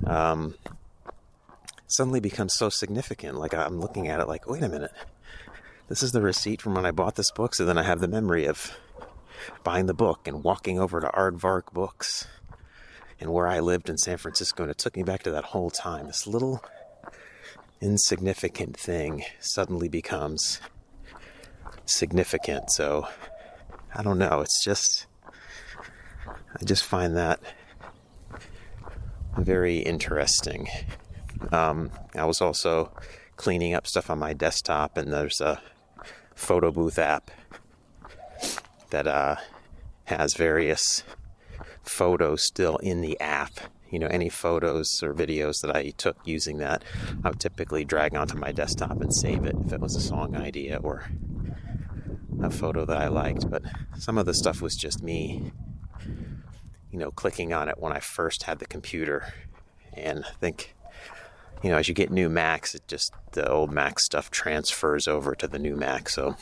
um, 0.05 0.55
suddenly 1.87 2.21
becomes 2.21 2.55
so 2.55 2.69
significant. 2.69 3.39
Like 3.39 3.55
I'm 3.55 3.81
looking 3.81 4.09
at 4.09 4.21
it 4.21 4.29
like, 4.29 4.49
wait 4.49 4.63
a 4.63 4.69
minute 4.69 4.93
this 5.89 6.03
is 6.03 6.13
the 6.13 6.21
receipt 6.21 6.61
from 6.61 6.75
when 6.75 6.87
I 6.87 6.91
bought 6.91 7.15
this 7.15 7.31
book. 7.31 7.55
So 7.55 7.65
then 7.65 7.79
I 7.79 7.83
have 7.83 8.01
the 8.01 8.09
memory 8.09 8.47
of 8.47 8.77
buying 9.63 9.87
the 9.87 9.95
book 9.95 10.27
and 10.27 10.43
walking 10.43 10.79
over 10.79 11.01
to 11.01 11.09
Aardvark 11.09 11.73
Books 11.73 12.27
and 13.21 13.33
where 13.33 13.47
I 13.47 13.61
lived 13.61 13.89
in 13.89 13.97
San 13.97 14.17
Francisco. 14.17 14.65
And 14.65 14.71
it 14.71 14.79
took 14.79 14.97
me 14.97 15.03
back 15.03 15.23
to 15.25 15.31
that 15.31 15.45
whole 15.45 15.71
time. 15.71 16.07
This 16.07 16.27
little 16.27 16.63
insignificant 17.81 18.77
thing 18.77 19.25
suddenly 19.41 19.89
becomes 19.89 20.61
significant. 21.85 22.71
So 22.71 23.07
I 23.95 24.03
don't 24.03 24.19
know. 24.19 24.41
It's 24.41 24.63
just, 24.65 25.07
I 25.47 26.65
just 26.65 26.85
find 26.85 27.17
that 27.17 27.41
very 29.39 29.79
interesting. 29.79 30.69
Um, 31.53 31.91
I 32.15 32.25
was 32.25 32.41
also 32.41 32.93
cleaning 33.37 33.75
up 33.75 33.87
stuff 33.87 34.11
on 34.11 34.19
my 34.19 34.33
desktop, 34.33 34.97
and 34.97 35.13
there's 35.13 35.41
a 35.41 35.61
photo 36.37 36.71
booth 36.71 36.99
app 36.99 37.31
that 38.91 39.09
uh, 39.09 39.37
has 40.05 40.35
various 40.35 41.03
photos 41.83 42.43
still 42.43 42.77
in 42.77 43.01
the 43.01 43.19
app. 43.19 43.53
You 43.91 43.99
know, 43.99 44.07
any 44.09 44.29
photos 44.29 45.03
or 45.03 45.15
videos 45.15 45.61
that 45.63 45.75
I 45.75 45.91
took 45.91 46.17
using 46.25 46.59
that, 46.59 46.85
I 47.25 47.31
would 47.31 47.41
typically 47.41 47.85
drag 47.85 48.15
onto 48.15 48.37
my 48.37 48.53
desktop 48.53 49.01
and 49.01 49.13
save 49.13 49.45
it 49.45 49.57
if 49.65 49.73
it 49.73 49.81
was 49.81 49.97
a 49.97 50.01
song 50.01 50.37
idea 50.37 50.79
or 50.83 51.09
a 52.43 52.51
photo 52.51 52.85
that 52.85 52.99
I 52.99 53.09
liked. 53.09 53.49
But 53.51 53.63
some 53.97 54.19
of 54.19 54.27
the 54.27 54.35
stuff 54.35 54.61
was 54.61 54.77
just 54.77 55.03
me, 55.03 55.53
you 56.91 56.99
know, 56.99 57.11
clicking 57.11 57.53
on 57.53 57.69
it 57.69 57.79
when 57.79 57.93
I 57.93 58.01
first 58.01 58.43
had 58.43 58.59
the 58.59 58.67
computer. 58.67 59.33
And 59.95 60.25
I 60.25 60.33
think 60.41 60.76
you 61.63 61.71
know, 61.71 61.79
as 61.79 61.89
you 61.89 61.95
get 61.95 62.11
new 62.11 62.29
Macs, 62.29 62.75
it 62.75 62.87
just 62.87 63.13
the 63.33 63.49
old 63.49 63.73
Mac 63.73 63.99
stuff 63.99 64.31
transfers 64.31 65.09
over 65.09 65.35
to 65.35 65.49
the 65.49 65.59
new 65.59 65.77
Mac. 65.77 66.09
So 66.09 66.37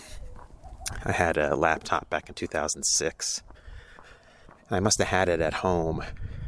I 1.05 1.13
had 1.13 1.37
a 1.37 1.57
laptop 1.57 2.11
back 2.11 2.29
in 2.29 2.35
2006, 2.35 3.43
and 4.69 4.77
I 4.77 4.81
must 4.81 4.99
have 4.99 5.09
had 5.09 5.29
it 5.29 5.41
at 5.41 5.55
home 5.55 6.03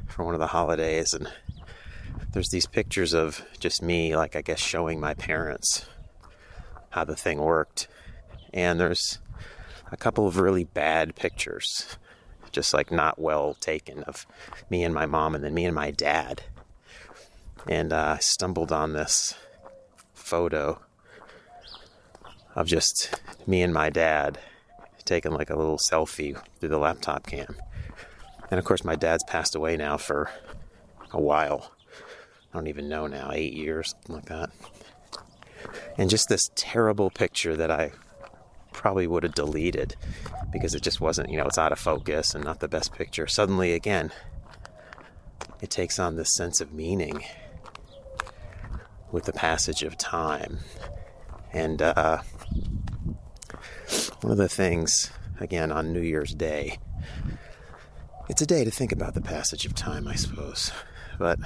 for 0.09 0.25
one 0.25 0.35
of 0.35 0.41
the 0.41 0.49
holidays. 0.49 1.15
And 1.15 1.33
there's 2.33 2.51
these 2.51 2.67
pictures 2.67 3.15
of 3.15 3.43
just 3.59 3.83
me, 3.83 4.17
like 4.17 4.37
I 4.37 4.43
guess, 4.43 4.61
showing 4.61 5.01
my 5.01 5.15
parents 5.15 5.87
how 6.91 7.05
the 7.05 7.17
thing 7.17 7.39
worked. 7.39 7.89
And 8.53 8.81
there's 8.81 9.21
a 9.93 9.97
couple 9.97 10.27
of 10.27 10.39
really 10.39 10.65
bad 10.65 11.15
pictures, 11.15 11.97
just 12.53 12.75
like 12.75 12.91
not 12.91 13.19
well 13.19 13.55
taken, 13.55 14.03
of 14.05 14.27
me 14.69 14.83
and 14.83 14.95
my 14.95 15.07
mom, 15.07 15.35
and 15.35 15.45
then 15.45 15.55
me 15.55 15.65
and 15.65 15.75
my 15.75 15.91
dad 15.91 16.43
and 17.69 17.93
uh, 17.93 18.15
I 18.17 18.19
stumbled 18.19 18.73
on 18.73 18.93
this 18.93 19.35
photo 20.15 20.81
of 22.55 22.67
just 22.67 23.21
me 23.47 23.63
and 23.63 23.73
my 23.73 23.91
dad 23.91 24.39
taking 25.05 25.33
like 25.33 25.51
a 25.51 25.57
little 25.57 25.79
selfie 25.79 26.41
through 26.59 26.69
the 26.69 26.79
laptop 26.79 27.27
cam. 27.27 27.57
And 28.51 28.59
of 28.59 28.65
course, 28.65 28.85
my 28.85 28.97
dad's 28.97 29.25
passed 29.25 29.55
away 29.55 29.77
now 29.77 29.97
for 29.97 30.31
a 31.13 31.21
while. 31.21 31.73
I 32.53 32.59
don't 32.59 32.69
even 32.69 32.89
know 32.89 33.07
now, 33.07 33.31
eight 33.33 33.53
years, 33.53 33.91
something 33.91 34.17
like 34.17 34.27
that. 34.27 34.51
And 35.99 36.11
just 36.11 36.29
this 36.29 36.51
terrible 36.55 37.11
picture 37.11 37.57
that 37.57 37.71
I 37.71 37.93
probably 38.73 39.07
would 39.07 39.23
have 39.23 39.35
deleted 39.35 39.97
because 40.53 40.75
it 40.75 40.83
just 40.83 41.01
wasn't, 41.01 41.31
you 41.31 41.39
know, 41.39 41.47
it's 41.47 41.59
out 41.59 41.73
of 41.73 41.79
focus 41.79 42.35
and 42.35 42.45
not 42.45 42.61
the 42.61 42.69
best 42.69 42.93
picture. 42.93 43.27
Suddenly, 43.27 43.73
again, 43.73 44.13
it 45.61 45.71
takes 45.71 45.99
on 45.99 46.17
this 46.17 46.35
sense 46.35 46.61
of 46.61 46.73
meaning 46.73 47.25
with 49.13 49.25
the 49.25 49.33
passage 49.33 49.83
of 49.83 49.97
time. 49.97 50.59
And 51.53 51.81
uh, 51.81 52.23
one 54.21 54.33
of 54.33 54.39
the 54.39 54.49
things, 54.49 55.11
again, 55.41 55.73
on 55.73 55.93
New 55.93 56.01
Year's 56.01 56.35
Day, 56.35 56.79
it's 58.29 58.43
a 58.43 58.47
day 58.47 58.65
to 58.65 58.71
think 58.71 58.93
about 58.93 59.15
the 59.15 59.21
passage 59.21 59.65
of 59.65 59.75
time, 59.75 60.09
I 60.09 60.15
suppose. 60.15 60.73
But 61.19 61.39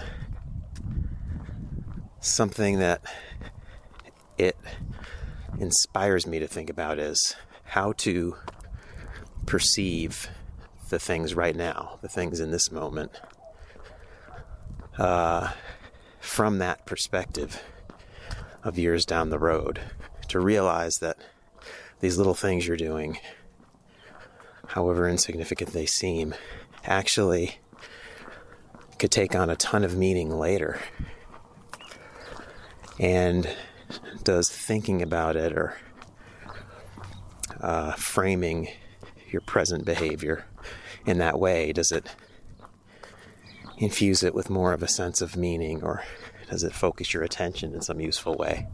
something 2.20 2.78
that 2.78 3.02
it 4.38 4.56
inspires 5.58 6.26
me 6.26 6.38
to 6.38 6.48
think 6.48 6.70
about 6.70 6.98
is 6.98 7.36
how 7.64 7.92
to 7.92 8.36
perceive 9.46 10.28
the 10.88 10.98
things 10.98 11.34
right 11.34 11.54
now, 11.54 11.98
the 12.02 12.08
things 12.08 12.40
in 12.40 12.50
this 12.50 12.72
moment. 12.72 13.20
Uh, 14.98 15.52
from 16.20 16.58
that 16.58 16.86
perspective 16.86 17.62
of 18.62 18.78
years 18.78 19.04
down 19.06 19.30
the 19.30 19.38
road 19.38 19.80
to 20.28 20.38
realize 20.38 20.98
that 20.98 21.16
these 22.00 22.16
little 22.16 22.34
things 22.34 22.66
you're 22.66 22.76
doing, 22.76 23.18
however 24.68 25.08
insignificant 25.08 25.72
they 25.72 25.86
seem, 25.86 26.34
actually 26.84 27.58
could 28.98 29.10
take 29.10 29.34
on 29.34 29.50
a 29.50 29.56
ton 29.56 29.82
of 29.82 29.96
meaning 29.96 30.30
later. 30.30 30.78
And 32.98 33.48
does 34.24 34.50
thinking 34.50 35.00
about 35.00 35.36
it 35.36 35.52
or 35.52 35.76
uh, 37.60 37.92
framing 37.92 38.68
your 39.30 39.40
present 39.40 39.84
behavior 39.84 40.44
in 41.06 41.18
that 41.18 41.38
way, 41.38 41.72
does 41.72 41.92
it 41.92 42.06
infuse 43.80 44.22
it 44.22 44.34
with 44.34 44.50
more 44.50 44.74
of 44.74 44.82
a 44.82 44.88
sense 44.88 45.22
of 45.22 45.36
meaning 45.36 45.82
or 45.82 46.04
does 46.50 46.62
it 46.62 46.74
focus 46.74 47.14
your 47.14 47.22
attention 47.22 47.74
in 47.74 47.80
some 47.80 47.98
useful 47.98 48.36
way? 48.36 48.66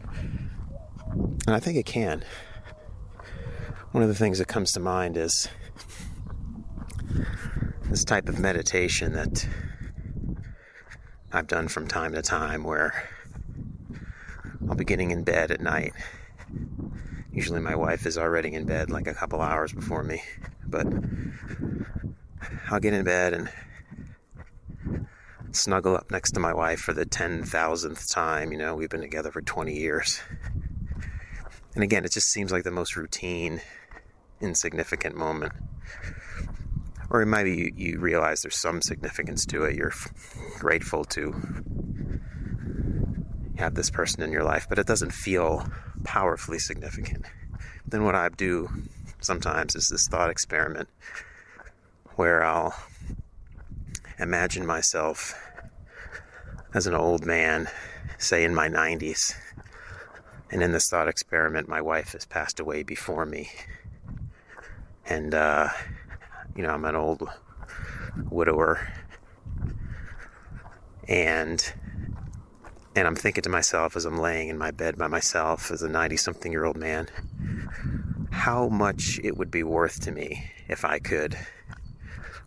And 1.11 1.55
I 1.55 1.59
think 1.59 1.77
it 1.77 1.85
can. 1.85 2.25
One 3.91 4.03
of 4.03 4.09
the 4.09 4.15
things 4.15 4.37
that 4.39 4.49
comes 4.49 4.73
to 4.73 4.81
mind 4.81 5.15
is 5.15 5.47
this 7.85 8.03
type 8.03 8.27
of 8.27 8.37
meditation 8.37 9.13
that 9.13 9.47
I've 11.31 11.47
done 11.47 11.69
from 11.69 11.87
time 11.87 12.13
to 12.13 12.21
time 12.21 12.65
where 12.65 13.09
I'll 14.67 14.75
be 14.75 14.83
getting 14.83 15.11
in 15.11 15.23
bed 15.23 15.51
at 15.51 15.61
night. 15.61 15.93
Usually 17.31 17.61
my 17.61 17.75
wife 17.75 18.05
is 18.05 18.17
already 18.17 18.53
in 18.53 18.65
bed 18.65 18.89
like 18.89 19.07
a 19.07 19.13
couple 19.13 19.41
hours 19.41 19.71
before 19.71 20.03
me, 20.03 20.21
but 20.65 20.85
I'll 22.69 22.81
get 22.81 22.93
in 22.93 23.05
bed 23.05 23.33
and 23.33 23.49
snuggle 25.57 25.95
up 25.95 26.11
next 26.11 26.31
to 26.31 26.39
my 26.39 26.53
wife 26.53 26.79
for 26.79 26.93
the 26.93 27.05
10,000th 27.05 28.13
time. 28.13 28.51
You 28.51 28.57
know, 28.57 28.75
we've 28.75 28.89
been 28.89 29.01
together 29.01 29.31
for 29.31 29.41
20 29.41 29.73
years. 29.73 30.21
And 31.75 31.83
again, 31.83 32.05
it 32.05 32.11
just 32.11 32.31
seems 32.31 32.51
like 32.51 32.63
the 32.63 32.71
most 32.71 32.95
routine, 32.95 33.61
insignificant 34.41 35.15
moment. 35.15 35.53
Or 37.09 37.25
maybe 37.25 37.55
you, 37.55 37.71
you 37.75 37.99
realize 37.99 38.41
there's 38.41 38.59
some 38.59 38.81
significance 38.81 39.45
to 39.47 39.63
it. 39.63 39.75
You're 39.75 39.93
grateful 40.59 41.05
to 41.05 41.33
have 43.57 43.75
this 43.75 43.89
person 43.89 44.23
in 44.23 44.31
your 44.31 44.43
life, 44.43 44.67
but 44.69 44.79
it 44.79 44.87
doesn't 44.87 45.11
feel 45.11 45.67
powerfully 46.03 46.59
significant. 46.59 47.25
Then 47.87 48.03
what 48.03 48.15
I 48.15 48.29
do 48.29 48.69
sometimes 49.21 49.75
is 49.75 49.87
this 49.89 50.07
thought 50.07 50.29
experiment 50.29 50.89
where 52.15 52.43
I'll 52.43 52.75
imagine 54.19 54.65
myself 54.65 55.33
as 56.73 56.87
an 56.87 56.93
old 56.93 57.25
man, 57.25 57.69
say 58.17 58.43
in 58.43 58.53
my 58.53 58.67
90s, 58.67 59.33
and 60.51 60.61
in 60.61 60.71
this 60.71 60.89
thought 60.89 61.07
experiment, 61.07 61.67
my 61.67 61.81
wife 61.81 62.13
has 62.13 62.25
passed 62.25 62.59
away 62.59 62.83
before 62.83 63.25
me. 63.25 63.49
And, 65.05 65.33
uh, 65.33 65.69
you 66.55 66.63
know, 66.63 66.69
I'm 66.69 66.85
an 66.85 66.95
old 66.95 67.29
widower. 68.29 68.91
And 71.07 71.73
and 72.95 73.05
I'm 73.05 73.15
thinking 73.15 73.43
to 73.43 73.49
myself 73.49 73.95
as 73.95 74.05
I'm 74.05 74.17
laying 74.17 74.49
in 74.49 74.57
my 74.57 74.71
bed 74.71 74.97
by 74.97 75.05
myself 75.05 75.69
as 75.69 75.83
a 75.83 75.87
90 75.87 76.17
something 76.17 76.51
year 76.51 76.65
old 76.65 76.77
man, 76.77 77.07
how 78.31 78.69
much 78.69 79.19
it 79.23 79.37
would 79.37 79.51
be 79.51 79.61
worth 79.61 80.01
to 80.01 80.11
me 80.11 80.51
if 80.67 80.83
I 80.83 80.97
could 80.97 81.37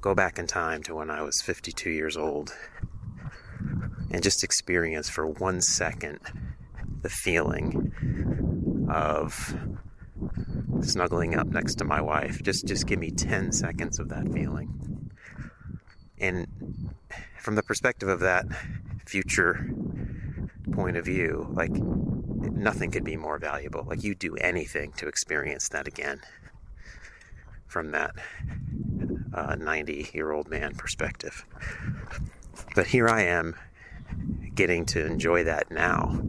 go 0.01 0.13
back 0.13 0.41
in 0.41 0.49
time 0.49 0.83
to 0.83 0.95
when 0.97 1.09
I 1.09 1.23
was 1.23 1.41
52 1.41 1.91
years 1.91 2.17
old 2.17 2.53
and 4.11 4.23
just 4.23 4.45
experience 4.45 5.09
for 5.09 5.27
one 5.27 5.61
second 5.61 6.21
the 7.03 7.09
feeling 7.09 7.93
of 8.91 9.57
snuggling 10.83 11.35
up 11.35 11.47
next 11.49 11.77
to 11.77 11.85
my 11.85 12.01
wife. 12.01 12.43
Just 12.43 12.67
just 12.67 12.87
give 12.87 12.99
me 12.99 13.11
10 13.11 13.53
seconds 13.53 13.99
of 13.99 14.09
that 14.09 14.33
feeling. 14.33 15.11
And 16.19 16.47
from 17.39 17.55
the 17.55 17.63
perspective 17.63 18.09
of 18.09 18.21
that 18.21 18.47
future 19.07 19.71
point 20.73 20.97
of 20.97 21.05
view, 21.05 21.49
like 21.53 21.73
nothing 21.73 22.91
could 22.91 23.05
be 23.05 23.17
more 23.17 23.39
valuable. 23.39 23.85
Like 23.85 24.05
you 24.05 24.15
do 24.15 24.37
anything 24.37 24.93
to 24.93 25.09
experience 25.09 25.69
that 25.71 25.87
again 25.87 26.21
from 27.67 27.93
that 27.93 28.15
90 29.59 30.03
uh, 30.03 30.07
year 30.13 30.33
old 30.33 30.49
man 30.49 30.75
perspective. 30.75 31.45
But 32.75 32.89
here 32.89 33.09
I 33.09 33.23
am 33.23 33.55
getting 34.55 34.85
to 34.87 35.05
enjoy 35.05 35.45
that 35.45 35.71
now. 35.71 36.23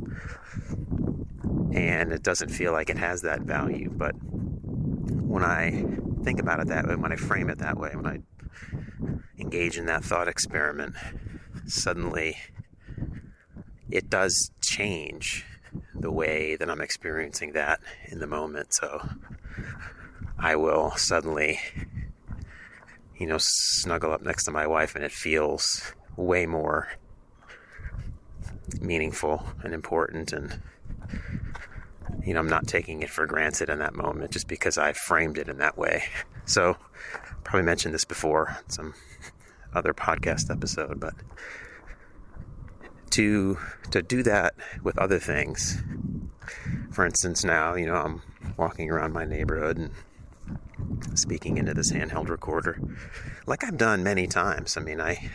And 1.73 2.11
it 2.11 2.23
doesn't 2.23 2.49
feel 2.49 2.71
like 2.71 2.89
it 2.89 2.97
has 2.97 3.21
that 3.21 3.41
value. 3.41 3.89
But 3.89 4.13
when 4.13 5.43
I 5.43 5.85
think 6.23 6.39
about 6.39 6.59
it 6.59 6.67
that 6.67 6.87
way, 6.87 6.95
when 6.95 7.11
I 7.11 7.15
frame 7.15 7.49
it 7.49 7.59
that 7.59 7.77
way, 7.77 7.91
when 7.95 8.05
I 8.05 8.19
engage 9.39 9.77
in 9.77 9.85
that 9.85 10.03
thought 10.03 10.27
experiment, 10.27 10.95
suddenly 11.65 12.37
it 13.89 14.09
does 14.09 14.51
change 14.61 15.45
the 15.93 16.11
way 16.11 16.55
that 16.55 16.69
I'm 16.69 16.81
experiencing 16.81 17.53
that 17.53 17.79
in 18.07 18.19
the 18.19 18.27
moment. 18.27 18.73
So 18.73 19.07
I 20.37 20.55
will 20.55 20.91
suddenly, 20.91 21.59
you 23.17 23.27
know, 23.27 23.37
snuggle 23.39 24.11
up 24.11 24.21
next 24.21 24.45
to 24.45 24.51
my 24.51 24.67
wife 24.67 24.95
and 24.95 25.03
it 25.03 25.11
feels 25.11 25.93
way 26.15 26.45
more 26.45 26.89
meaningful 28.79 29.43
and 29.63 29.73
important 29.73 30.31
and 30.31 30.61
you 32.25 32.33
know, 32.33 32.39
I'm 32.39 32.49
not 32.49 32.67
taking 32.67 33.01
it 33.01 33.09
for 33.09 33.25
granted 33.25 33.69
in 33.69 33.79
that 33.79 33.95
moment 33.95 34.31
just 34.31 34.47
because 34.47 34.77
I 34.77 34.93
framed 34.93 35.37
it 35.37 35.47
in 35.47 35.57
that 35.57 35.77
way. 35.77 36.03
So, 36.45 36.77
probably 37.43 37.63
mentioned 37.63 37.93
this 37.93 38.05
before 38.05 38.57
some 38.67 38.93
other 39.73 39.93
podcast 39.93 40.51
episode, 40.51 40.99
but 40.99 41.13
to 43.11 43.57
to 43.91 44.01
do 44.01 44.23
that 44.23 44.53
with 44.83 44.97
other 44.97 45.19
things. 45.19 45.81
For 46.91 47.05
instance, 47.05 47.43
now, 47.43 47.75
you 47.75 47.85
know, 47.85 47.95
I'm 47.95 48.21
walking 48.57 48.91
around 48.91 49.13
my 49.13 49.25
neighborhood 49.25 49.77
and 49.77 49.91
speaking 51.17 51.57
into 51.57 51.73
this 51.73 51.91
handheld 51.91 52.29
recorder 52.29 52.79
like 53.45 53.63
I've 53.63 53.77
done 53.77 54.03
many 54.03 54.27
times. 54.27 54.77
I 54.77 54.81
mean, 54.81 54.99
I 54.99 55.29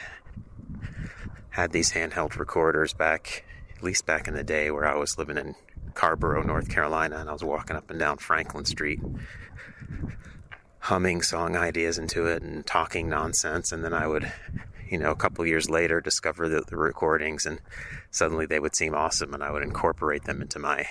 had 1.56 1.72
these 1.72 1.92
handheld 1.92 2.38
recorders 2.38 2.92
back 2.92 3.42
at 3.74 3.82
least 3.82 4.04
back 4.04 4.28
in 4.28 4.34
the 4.34 4.44
day 4.44 4.70
where 4.70 4.86
I 4.86 4.94
was 4.94 5.16
living 5.16 5.38
in 5.38 5.54
Carrboro, 5.94 6.42
North 6.42 6.68
Carolina, 6.68 7.16
and 7.16 7.30
I 7.30 7.32
was 7.32 7.42
walking 7.42 7.76
up 7.76 7.90
and 7.90 7.98
down 7.98 8.18
Franklin 8.18 8.66
Street, 8.66 9.00
humming 10.80 11.22
song 11.22 11.56
ideas 11.56 11.96
into 11.96 12.26
it 12.26 12.42
and 12.42 12.66
talking 12.66 13.08
nonsense. 13.08 13.72
And 13.72 13.82
then 13.82 13.94
I 13.94 14.06
would, 14.06 14.30
you 14.90 14.98
know, 14.98 15.10
a 15.10 15.16
couple 15.16 15.46
years 15.46 15.70
later, 15.70 16.02
discover 16.02 16.46
the, 16.46 16.60
the 16.60 16.76
recordings, 16.76 17.46
and 17.46 17.60
suddenly 18.10 18.44
they 18.44 18.60
would 18.60 18.76
seem 18.76 18.94
awesome, 18.94 19.32
and 19.32 19.42
I 19.42 19.50
would 19.50 19.62
incorporate 19.62 20.24
them 20.24 20.42
into 20.42 20.58
my 20.58 20.86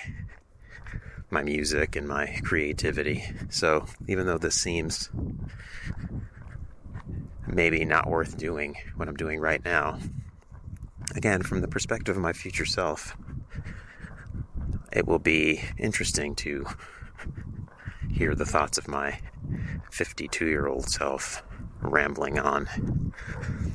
my 1.30 1.42
music 1.42 1.94
and 1.94 2.08
my 2.08 2.40
creativity. 2.42 3.24
So 3.50 3.86
even 4.08 4.26
though 4.26 4.38
this 4.38 4.56
seems 4.56 5.10
maybe 7.46 7.84
not 7.84 8.08
worth 8.08 8.36
doing 8.36 8.76
what 8.96 9.08
I'm 9.08 9.16
doing 9.16 9.38
right 9.38 9.64
now, 9.64 9.98
again, 11.14 11.42
from 11.42 11.60
the 11.60 11.68
perspective 11.68 12.16
of 12.16 12.22
my 12.22 12.32
future 12.32 12.64
self, 12.64 13.16
it 14.92 15.06
will 15.06 15.18
be 15.18 15.62
interesting 15.78 16.34
to 16.36 16.66
hear 18.10 18.34
the 18.34 18.46
thoughts 18.46 18.78
of 18.78 18.88
my 18.88 19.20
52 19.90 20.46
year 20.46 20.66
old 20.66 20.88
self 20.88 21.42
rambling 21.80 22.38
on, 22.38 23.12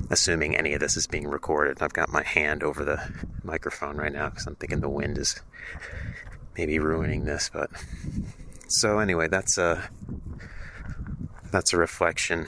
assuming 0.09 0.55
any 0.55 0.73
of 0.73 0.79
this 0.79 0.97
is 0.97 1.07
being 1.07 1.27
recorded. 1.27 1.81
I've 1.81 1.93
got 1.93 2.09
my 2.09 2.23
hand 2.23 2.63
over 2.63 2.83
the 2.83 3.11
microphone 3.43 3.97
right 3.97 4.11
now 4.11 4.29
because 4.29 4.47
I'm 4.47 4.55
thinking 4.55 4.81
the 4.81 4.89
wind 4.89 5.17
is 5.17 5.41
maybe 6.57 6.79
ruining 6.79 7.25
this. 7.25 7.49
But 7.53 7.69
so 8.67 8.99
anyway, 8.99 9.27
that's 9.27 9.57
a 9.57 9.89
that's 11.51 11.73
a 11.73 11.77
reflection 11.77 12.47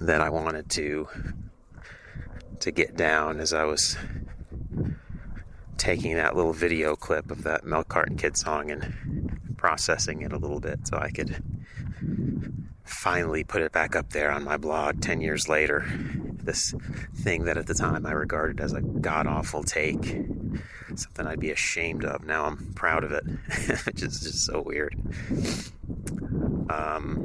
that 0.00 0.20
I 0.20 0.30
wanted 0.30 0.70
to 0.70 1.08
to 2.64 2.70
get 2.70 2.96
down 2.96 3.40
as 3.40 3.52
I 3.52 3.64
was 3.64 3.94
taking 5.76 6.14
that 6.14 6.34
little 6.34 6.54
video 6.54 6.96
clip 6.96 7.30
of 7.30 7.42
that 7.42 7.66
Milk 7.66 7.88
Carton 7.88 8.16
Kid 8.16 8.38
song 8.38 8.70
and 8.70 9.54
processing 9.58 10.22
it 10.22 10.32
a 10.32 10.38
little 10.38 10.60
bit 10.60 10.86
so 10.86 10.96
I 10.96 11.10
could 11.10 11.42
finally 12.82 13.44
put 13.44 13.60
it 13.60 13.70
back 13.70 13.94
up 13.94 14.10
there 14.10 14.30
on 14.30 14.44
my 14.44 14.56
blog 14.56 15.02
10 15.02 15.20
years 15.20 15.46
later. 15.46 15.84
This 16.42 16.74
thing 17.14 17.44
that 17.44 17.58
at 17.58 17.66
the 17.66 17.74
time 17.74 18.06
I 18.06 18.12
regarded 18.12 18.62
as 18.62 18.72
a 18.72 18.80
god 18.80 19.26
awful 19.26 19.62
take, 19.62 20.02
something 20.94 21.26
I'd 21.26 21.40
be 21.40 21.50
ashamed 21.50 22.06
of. 22.06 22.24
Now 22.24 22.46
I'm 22.46 22.72
proud 22.72 23.04
of 23.04 23.12
it, 23.12 23.24
which 23.84 24.02
is 24.02 24.20
just 24.20 24.46
so 24.46 24.62
weird. 24.62 24.96
Um, 26.70 27.16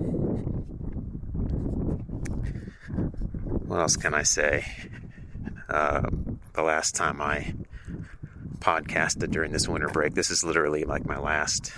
what 3.67 3.79
else 3.79 3.95
can 3.95 4.13
I 4.13 4.23
say? 4.23 4.65
Uh, 5.69 6.09
the 6.53 6.63
last 6.63 6.95
time 6.95 7.21
I 7.21 7.53
podcasted 8.59 9.31
during 9.31 9.51
this 9.51 9.67
winter 9.67 9.87
break, 9.87 10.15
this 10.15 10.31
is 10.31 10.43
literally 10.43 10.83
like 10.83 11.05
my 11.05 11.17
last 11.19 11.71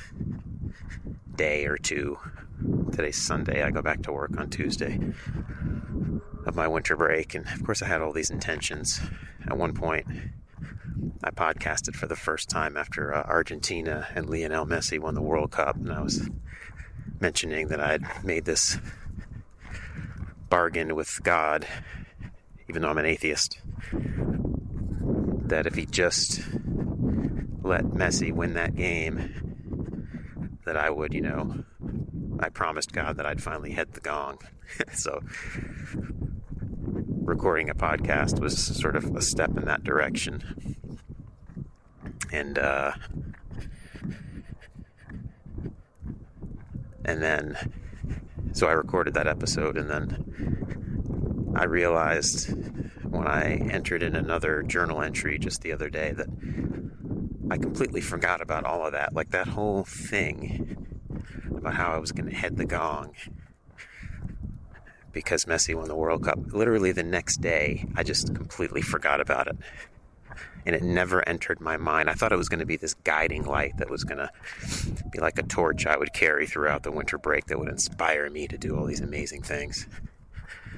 day 1.36 1.66
or 1.66 1.78
two. 1.78 2.18
Today's 2.92 3.22
Sunday. 3.22 3.64
I 3.64 3.72
go 3.72 3.82
back 3.82 4.04
to 4.04 4.14
work 4.14 4.38
on 4.38 4.50
Tuesday. 4.50 5.00
of 6.46 6.56
my 6.56 6.68
winter 6.68 6.96
break. 6.96 7.36
And 7.36 7.48
of 7.48 7.64
course, 7.64 7.82
I 7.82 7.88
had 7.88 8.02
all 8.02 8.14
these 8.14 8.30
intentions. 8.30 9.02
At 9.48 9.58
one 9.58 9.74
point, 9.74 10.08
I 11.24 11.32
podcasted 11.32 11.96
for 11.96 12.08
the 12.08 12.16
first 12.16 12.50
time 12.50 12.78
after 12.78 13.14
uh, 13.14 13.24
Argentina 13.24 14.08
and 14.16 14.30
Lionel 14.30 14.66
Messi 14.66 15.00
won 15.00 15.16
the 15.16 15.22
World 15.22 15.52
Cup, 15.52 15.76
and 15.76 15.92
I 15.92 16.02
was 16.02 16.30
mentioning 17.20 17.68
that 17.68 17.80
I 17.80 17.92
had 17.92 18.24
made 18.24 18.46
this 18.46 18.78
bargain 20.50 20.96
with 20.96 21.20
God, 21.24 21.68
even 22.68 22.82
though 22.82 22.90
I'm 22.90 22.98
an 22.98 23.06
atheist, 23.06 23.60
that 23.92 25.66
if 25.68 25.76
he 25.76 25.86
just 25.86 26.42
let 27.64 27.84
Messi 27.84 28.32
win 28.32 28.54
that 28.54 28.76
game, 28.76 30.60
that 30.66 30.78
I 30.78 30.90
would, 30.90 31.14
you 31.14 31.22
know, 31.22 31.64
I 32.40 32.50
promised 32.50 32.92
God 32.92 33.18
that 33.18 33.26
I'd 33.26 33.42
finally 33.42 33.72
hit 33.72 33.94
the 33.94 34.00
gong. 34.02 34.40
so 34.94 35.20
recording 37.22 37.70
a 37.70 37.76
podcast 37.76 38.40
was 38.40 38.58
sort 38.58 38.96
of 38.96 39.16
a 39.16 39.22
step 39.22 39.56
in 39.58 39.66
that 39.66 39.84
direction. 39.84 40.78
And 42.32 42.58
uh, 42.58 42.94
and 47.06 47.22
then 47.22 47.58
so 48.54 48.68
I 48.68 48.72
recorded 48.72 49.14
that 49.14 49.28
episode 49.28 49.78
and 49.78 49.90
then 49.90 51.54
I 51.56 51.66
realized 51.66 52.54
when 53.12 53.28
I 53.28 53.56
entered 53.72 54.04
in 54.04 54.16
another 54.16 54.64
journal 54.64 55.02
entry 55.02 55.38
just 55.38 55.62
the 55.62 55.74
other 55.74 55.90
day 55.90 56.14
that 56.14 56.28
I 57.52 57.58
completely 57.58 58.02
forgot 58.02 58.42
about 58.42 58.64
all 58.64 58.86
of 58.86 58.94
that. 58.94 59.14
Like 59.14 59.32
that 59.32 59.48
whole 59.48 59.84
thing 59.84 60.88
about 61.56 61.74
how 61.74 61.92
I 61.92 62.00
was 62.00 62.12
going 62.14 62.30
to 62.30 62.36
head 62.36 62.58
the 62.58 62.66
gong 62.66 63.14
because 65.12 65.44
Messi 65.44 65.76
won 65.76 65.90
the 65.90 65.96
World 65.96 66.24
Cup. 66.24 66.40
Literally 66.54 66.94
the 66.94 67.04
next 67.04 67.42
day, 67.42 67.86
I 67.96 68.04
just 68.04 68.34
completely 68.34 68.82
forgot 68.82 69.20
about 69.20 69.48
it. 69.48 69.58
And 70.66 70.76
it 70.76 70.84
never 70.84 71.28
entered 71.28 71.60
my 71.60 71.76
mind. 71.76 72.10
I 72.10 72.14
thought 72.14 72.32
it 72.32 72.38
was 72.38 72.48
going 72.48 72.60
to 72.60 72.66
be 72.66 72.78
this 72.78 72.94
guiding 72.94 73.44
light 73.44 73.78
that 73.78 73.90
was 73.90 74.06
going 74.06 74.20
to 74.20 74.32
be 75.12 75.20
like 75.20 75.38
a 75.38 75.44
torch 75.44 75.86
I 75.86 75.98
would 75.98 76.14
carry 76.14 76.48
throughout 76.48 76.84
the 76.84 76.92
winter 76.92 77.18
break 77.18 77.48
that 77.48 77.60
would 77.60 77.68
inspire 77.68 78.30
me 78.30 78.48
to 78.48 78.58
do 78.58 78.78
all 78.78 78.86
these 78.86 79.02
amazing 79.02 79.42
things. 79.42 79.88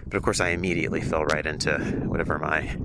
But 0.06 0.16
of 0.16 0.24
course, 0.24 0.40
I 0.40 0.50
immediately 0.50 1.02
fell 1.02 1.26
right 1.26 1.46
into 1.46 1.78
whatever 2.06 2.38
my 2.40 2.78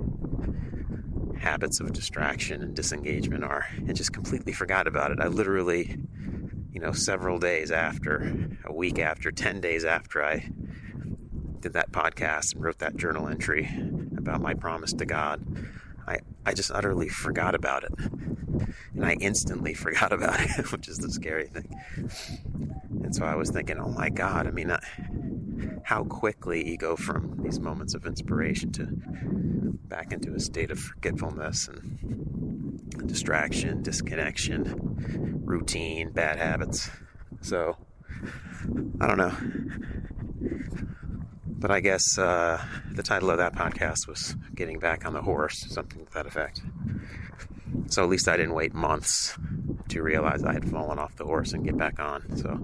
habits 1.39 1.81
of 1.81 1.93
distraction 1.93 2.63
and 2.63 2.75
disengagement 2.75 3.45
are 3.45 3.67
and 3.77 3.97
just 3.97 4.13
completely 4.13 4.53
forgot 4.53 4.87
about 4.87 5.13
it. 5.13 5.19
I 5.21 5.29
literally, 5.29 5.99
you 6.73 6.81
know, 6.81 6.93
several 6.93 7.39
days 7.39 7.71
after, 7.71 8.49
a 8.65 8.73
week 8.73 8.99
after, 8.99 9.31
10 9.31 9.61
days 9.61 9.85
after 9.85 10.25
I 10.25 10.51
did 11.61 11.73
that 11.73 11.91
podcast 11.93 12.55
and 12.55 12.63
wrote 12.63 12.79
that 12.79 12.97
journal 12.97 13.29
entry 13.29 13.69
about 14.17 14.41
my 14.41 14.55
promise 14.55 14.93
to 14.95 15.07
God, 15.07 15.45
I, 16.07 16.19
I 16.45 16.55
just 16.55 16.71
utterly 16.71 17.09
forgot 17.09 17.55
about 17.55 17.85
it. 17.85 17.93
And 18.95 19.05
I 19.05 19.13
instantly 19.21 19.75
forgot 19.87 20.13
about 20.13 20.41
it, 20.41 20.73
which 20.73 20.89
is 20.89 20.99
the 20.99 21.11
scary 21.11 21.49
thing. 21.49 21.75
And 23.05 23.15
so 23.15 23.25
I 23.25 23.37
was 23.37 23.51
thinking, 23.51 23.79
oh 23.79 23.89
my 23.89 24.09
God, 24.09 24.47
I 24.47 24.51
mean, 24.51 24.69
how 25.85 26.05
quickly 26.05 26.69
you 26.69 26.77
go 26.77 26.97
from 26.97 27.39
these 27.43 27.61
moments 27.61 27.95
of 27.95 28.07
inspiration 28.07 28.73
to 28.73 28.87
back 29.89 30.13
into 30.13 30.35
a 30.35 30.41
state 30.41 30.71
of 30.71 30.79
forgetfulness 30.79 31.69
and 31.69 33.07
distraction, 33.07 33.83
disconnection, 33.83 35.43
routine, 35.45 36.11
bad 36.11 36.39
habits. 36.39 36.91
So, 37.41 37.77
I 39.01 39.07
don't 39.07 39.19
know. 39.19 39.35
But 41.47 41.71
I 41.71 41.81
guess 41.81 42.19
uh, 42.19 42.63
the 42.93 43.03
title 43.03 43.31
of 43.31 43.39
that 43.39 43.55
podcast 43.55 44.07
was 44.07 44.37
Getting 44.55 44.79
Back 44.79 45.05
on 45.05 45.13
the 45.13 45.23
Horse, 45.23 45.67
something 45.69 46.07
to 46.07 46.13
that 46.13 46.27
effect. 46.27 46.63
So 47.89 48.05
at 48.05 48.09
least 48.09 48.29
I 48.29 48.37
didn't 48.37 48.55
wait 48.55 48.75
months 48.75 49.37
to 49.89 50.03
realize 50.03 50.45
I 50.45 50.53
had 50.53 50.71
fallen 50.71 50.99
off 50.99 51.17
the 51.17 51.25
horse 51.25 51.53
and 51.53 51.65
get 51.65 51.77
back 51.77 51.99
on. 51.99 52.37
So 52.37 52.61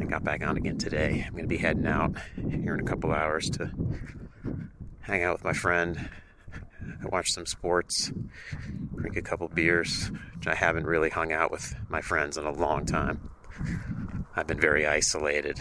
I 0.00 0.04
got 0.04 0.24
back 0.24 0.46
on 0.46 0.56
again 0.56 0.78
today. 0.78 1.24
I'm 1.26 1.32
going 1.32 1.44
to 1.44 1.48
be 1.48 1.56
heading 1.56 1.86
out 1.86 2.12
here 2.36 2.74
in 2.74 2.80
a 2.80 2.84
couple 2.84 3.12
hours 3.12 3.50
to 3.50 3.70
hang 5.00 5.22
out 5.22 5.34
with 5.34 5.44
my 5.44 5.52
friend, 5.52 6.08
watch 7.04 7.32
some 7.32 7.46
sports, 7.46 8.12
drink 8.96 9.16
a 9.16 9.22
couple 9.22 9.48
beers, 9.48 10.10
which 10.36 10.46
I 10.46 10.54
haven't 10.54 10.86
really 10.86 11.10
hung 11.10 11.32
out 11.32 11.50
with 11.50 11.74
my 11.88 12.00
friends 12.00 12.36
in 12.36 12.44
a 12.44 12.52
long 12.52 12.86
time. 12.86 13.30
I've 14.34 14.46
been 14.46 14.60
very 14.60 14.86
isolated 14.86 15.58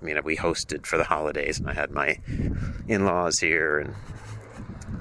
I 0.00 0.04
mean, 0.04 0.22
we 0.22 0.36
hosted 0.36 0.86
for 0.86 0.96
the 0.96 1.04
holidays, 1.04 1.58
and 1.58 1.68
I 1.68 1.74
had 1.74 1.90
my 1.90 2.18
in-laws 2.86 3.40
here, 3.40 3.80
and 3.80 3.94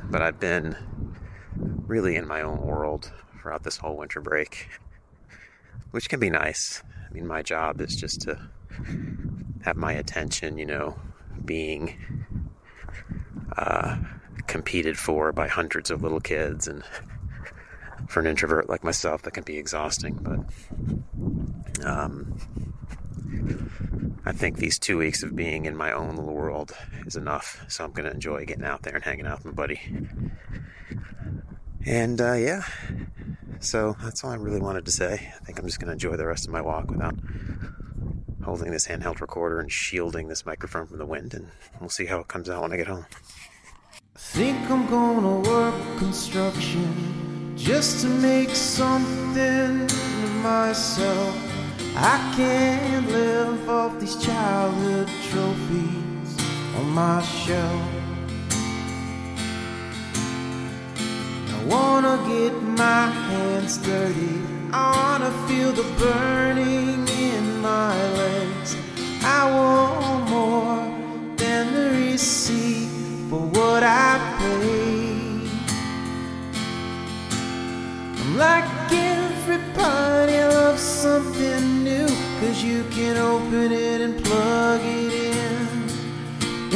but 0.10 0.22
I've 0.22 0.40
been 0.40 0.76
really 1.56 2.16
in 2.16 2.28
my 2.28 2.42
own 2.42 2.62
world 2.62 3.12
throughout 3.40 3.64
this 3.64 3.78
whole 3.78 3.96
winter 3.96 4.22
break, 4.22 4.70
which 5.92 6.10
can 6.10 6.20
be 6.20 6.30
nice. 6.30 6.82
I 7.08 7.14
mean, 7.14 7.28
my 7.28 7.44
job 7.44 7.80
is 7.80 7.96
just 7.96 8.22
to 8.22 8.50
have 9.64 9.78
my 9.78 9.94
attention, 9.94 10.58
you 10.58 10.66
know, 10.66 10.98
being 11.44 11.98
uh, 13.58 13.98
competed 14.48 14.98
for 14.98 15.32
by 15.32 15.48
hundreds 15.48 15.92
of 15.92 16.02
little 16.02 16.20
kids, 16.20 16.68
and 16.68 16.84
for 18.08 18.20
an 18.20 18.28
introvert 18.28 18.70
like 18.70 18.84
myself, 18.84 19.22
that 19.24 19.32
can 19.32 19.44
be 19.44 19.58
exhausting. 19.58 20.20
But 20.22 21.86
um, 21.86 22.38
I 24.26 24.32
think 24.32 24.58
these 24.58 24.80
two 24.80 24.98
weeks 24.98 25.24
of 25.24 25.36
being 25.36 25.66
in 25.66 25.76
my 25.76 25.92
own 25.92 26.16
little 26.16 26.34
world 26.34 26.72
is 27.06 27.16
enough. 27.16 27.64
So 27.68 27.84
I'm 27.84 27.92
going 27.92 28.06
to 28.06 28.12
enjoy 28.14 28.46
getting 28.46 28.66
out 28.66 28.84
there 28.84 28.96
and 28.96 29.04
hanging 29.04 29.26
out 29.26 29.44
with 29.44 29.46
my 29.46 29.52
buddy. 29.52 29.82
And 31.86 32.20
uh, 32.20 32.34
yeah, 32.34 32.64
so 33.60 33.96
that's 34.04 34.24
all 34.24 34.32
I 34.32 34.36
really 34.36 34.60
wanted 34.60 34.86
to 34.86 34.92
say. 34.92 35.14
I 35.14 35.46
think 35.46 35.60
I'm 35.60 35.66
just 35.66 35.80
going 35.80 35.88
to 35.88 35.94
enjoy 35.94 36.18
the 36.18 36.28
rest 36.28 36.46
of 36.46 36.52
my 36.52 36.62
walk 36.62 36.92
without 36.92 37.16
holding 38.48 38.72
this 38.72 38.88
handheld 38.88 39.20
recorder 39.20 39.60
and 39.60 39.70
shielding 39.70 40.30
this 40.30 40.46
microphone 40.46 40.88
from 40.88 40.98
the 40.98 41.06
wind. 41.06 41.34
And 41.34 41.50
we'll 41.82 41.90
see 41.90 42.06
how 42.06 42.20
it 42.20 42.30
comes 42.30 42.50
out 42.50 42.62
when 42.62 42.72
I 42.72 42.78
get 42.78 42.88
home. 42.88 43.06
I 44.16 44.20
think 44.20 44.58
I'm 44.72 44.88
gonna 44.88 45.42
work 45.42 45.76
construction 45.98 47.54
just 47.58 48.02
to 48.04 48.08
make 48.08 48.52
something 48.52 49.82
of 49.82 50.34
myself. 50.42 51.36
I 51.98 52.18
can't 52.38 53.08
live 53.10 53.70
off 53.70 54.00
these 54.00 54.16
childhood 54.16 55.10
trophies 55.30 56.32
on 56.78 56.86
my 57.02 57.22
shelf. 57.24 57.82
I 61.56 61.64
wanna 61.66 62.16
get 62.30 62.54
my 62.64 63.08
hands 63.28 63.78
dirty. 63.78 64.36
I 64.72 64.86
wanna 64.96 65.32
feel 65.48 65.74
the 65.74 65.88
burning 66.00 67.08
in 67.10 67.47
my 67.62 67.96
legs. 68.14 68.76
I 69.24 69.50
want 69.58 70.30
more 70.30 71.36
than 71.38 71.74
the 71.74 71.90
receipt 71.90 72.90
for 73.30 73.40
what 73.40 73.84
I 73.84 74.20
paid. 74.40 75.50
I'm 78.22 78.38
like 78.38 78.66
everybody 78.92 80.40
loves 80.56 80.82
something 80.82 81.84
new, 81.84 82.08
Cause 82.40 82.64
you 82.64 82.84
can 82.92 83.18
open 83.18 83.72
it 83.72 84.02
and 84.02 84.24
plug 84.24 84.82
it 84.84 85.14
in. 85.14 85.58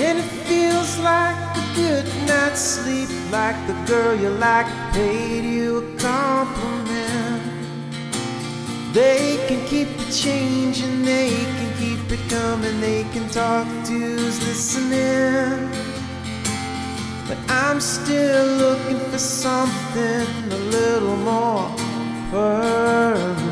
And 0.03 0.19
it 0.19 0.31
feels 0.47 0.97
like 0.99 1.35
a 1.57 1.75
good 1.75 2.05
night's 2.27 2.61
sleep, 2.61 3.09
like 3.31 3.55
the 3.67 3.77
girl 3.85 4.15
you 4.15 4.29
like 4.29 4.67
paid 4.93 5.43
you 5.43 5.77
a 5.77 5.97
compliment. 5.99 6.90
They 8.93 9.37
can 9.47 9.65
keep 9.67 9.87
it 9.87 10.11
changing, 10.11 11.05
they 11.05 11.29
can 11.29 11.77
keep 11.79 12.11
it 12.11 12.29
coming. 12.29 12.81
They 12.81 13.03
can 13.13 13.29
talk 13.29 13.65
to 13.85 13.91
who's 13.91 14.45
listening. 14.45 15.71
But 17.25 17.37
I'm 17.49 17.79
still 17.79 18.45
looking 18.57 18.99
for 19.09 19.17
something 19.17 20.27
a 20.51 20.61
little 20.75 21.15
more 21.15 21.73
permanent. 22.31 23.50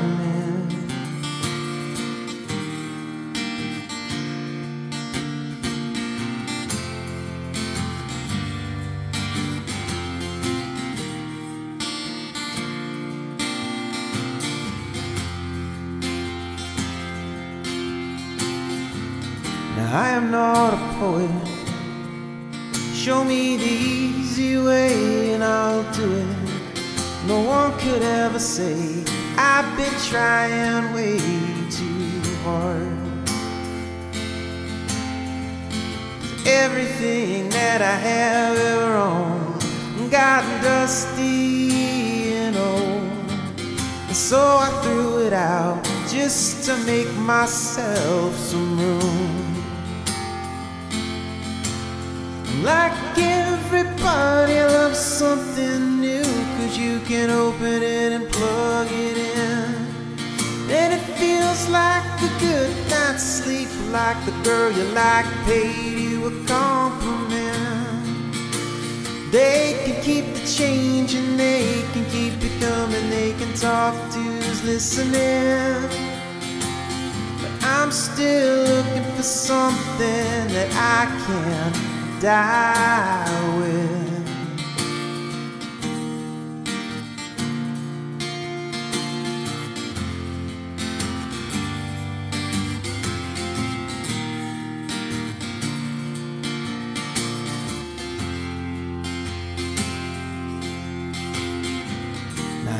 Am 20.19 20.31
not 20.31 20.73
a 20.73 20.81
poet. 20.99 21.47
Show 22.93 23.23
me 23.23 23.55
the 23.55 23.75
easy 23.95 24.57
way 24.57 25.33
and 25.33 25.43
I'll 25.43 25.85
do 25.93 26.07
it. 26.23 26.37
No 27.25 27.39
one 27.55 27.71
could 27.79 28.03
ever 28.03 28.39
say 28.39 28.75
I've 29.37 29.69
been 29.77 29.97
trying 30.11 30.93
way 30.93 31.19
too 31.77 32.21
hard. 32.43 32.97
Everything 36.45 37.49
that 37.57 37.81
I 37.81 37.97
have 38.09 38.57
ever 38.73 38.93
owned 39.11 40.11
got 40.11 40.43
dusty 40.61 42.33
and 42.43 42.57
old. 42.57 43.31
And 44.09 44.19
so 44.29 44.41
I 44.65 44.69
threw 44.83 45.25
it 45.27 45.33
out 45.33 45.81
just 46.09 46.65
to 46.65 46.75
make 46.85 47.11
myself 47.15 48.35
some 48.35 48.77
room. 48.77 49.38
Like 52.63 52.91
everybody 53.17 54.59
loves 54.59 54.99
something 54.99 56.01
new, 56.01 56.23
cause 56.57 56.77
you 56.77 56.99
can 57.07 57.29
open 57.29 57.81
it 57.81 58.11
and 58.11 58.29
plug 58.29 58.87
it 58.91 59.17
in. 59.17 59.75
And 60.69 60.93
it 60.93 60.99
feels 61.17 61.69
like 61.69 62.03
a 62.21 62.39
good 62.41 62.75
night's 62.89 63.23
sleep, 63.23 63.69
like 63.91 64.17
the 64.25 64.33
girl 64.43 64.73
you 64.73 64.83
like 64.91 65.25
paid 65.45 65.99
you 65.99 66.27
a 66.27 66.45
compliment. 66.47 68.03
They 69.31 69.79
can 69.85 70.03
keep 70.03 70.25
the 70.33 70.45
change 70.45 71.13
and 71.13 71.39
they 71.39 71.81
can 71.93 72.03
keep 72.11 72.33
it 72.43 72.59
coming, 72.59 73.09
they 73.09 73.31
can 73.39 73.53
talk 73.53 73.95
to 74.11 74.19
who's 74.19 74.65
listening. 74.65 75.87
But 77.41 77.51
I'm 77.63 77.91
still 77.93 78.65
looking 78.65 79.15
for 79.15 79.23
something 79.23 80.47
that 80.55 80.69
I 80.73 81.05
can 81.25 81.98
die 82.21 83.19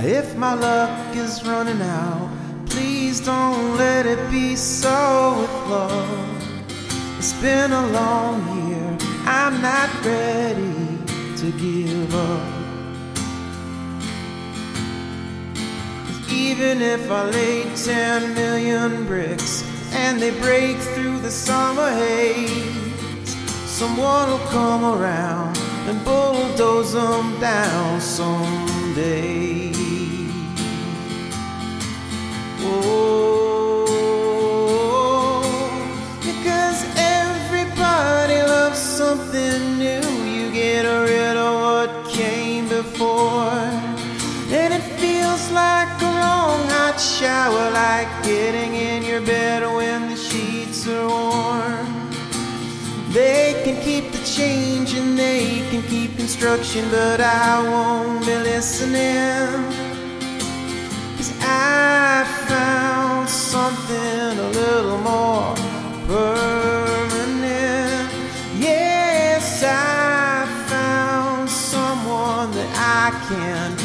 if 0.10 0.36
my 0.36 0.54
luck 0.54 1.16
is 1.16 1.46
running 1.46 1.82
out, 1.82 2.30
please 2.66 3.20
don't 3.20 3.78
let 3.78 4.06
it 4.06 4.32
be 4.32 4.56
so 4.56 5.38
with 5.40 5.52
love. 5.70 7.18
It's 7.18 7.34
been 7.34 7.72
a 7.72 7.88
long 7.90 8.56
year, 8.56 8.59
I'm 9.52 9.64
not 9.64 9.90
ready 10.06 10.98
to 11.38 11.52
give 11.54 12.14
up. 12.14 12.60
even 16.32 16.84
if 16.84 17.10
I 17.10 17.24
lay 17.32 17.64
10 17.76 18.36
million 18.36 19.08
bricks 19.08 19.64
and 19.92 20.22
they 20.22 20.30
break 20.40 20.78
through 20.78 21.18
the 21.22 21.32
summer 21.32 21.90
haze, 21.90 23.36
someone 23.66 24.30
will 24.30 24.46
come 24.50 24.86
around 24.86 25.58
and 25.88 25.98
bulldoze 26.06 26.94
them 26.94 27.40
down 27.40 28.00
someday. 28.00 29.72
Oh, 32.60 33.29
something 39.50 39.80
new. 39.80 40.02
You 40.26 40.52
get 40.52 40.86
rid 40.86 41.38
of 41.38 41.54
what 41.62 42.10
came 42.10 42.68
before. 42.68 43.50
And 44.52 44.74
it 44.74 44.86
feels 45.00 45.52
like 45.52 45.90
a 46.02 46.12
long 46.26 46.68
hot 46.70 47.00
shower, 47.00 47.72
like 47.72 48.10
getting 48.24 48.74
in 48.74 49.04
your 49.04 49.22
bed 49.22 49.64
when 49.64 50.10
the 50.10 50.16
sheets 50.16 50.88
are 50.88 51.08
warm. 51.08 51.88
They 53.12 53.62
can 53.64 53.82
keep 53.84 54.12
the 54.12 54.24
change 54.24 54.94
and 54.94 55.18
they 55.18 55.64
can 55.70 55.82
keep 55.84 56.20
instruction, 56.20 56.86
but 56.92 57.22
I 57.22 57.62
won't 57.70 58.26
be 58.26 58.36
listening. 58.36 59.48
Cause 61.18 61.34
I 61.42 62.26
found 62.48 63.30
something 63.30 64.40
a 64.46 64.50
little 64.60 64.98
more 65.00 65.56
permanent. 66.08 66.59
Can 73.30 73.78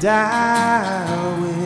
die 0.00 1.40
with. 1.40 1.61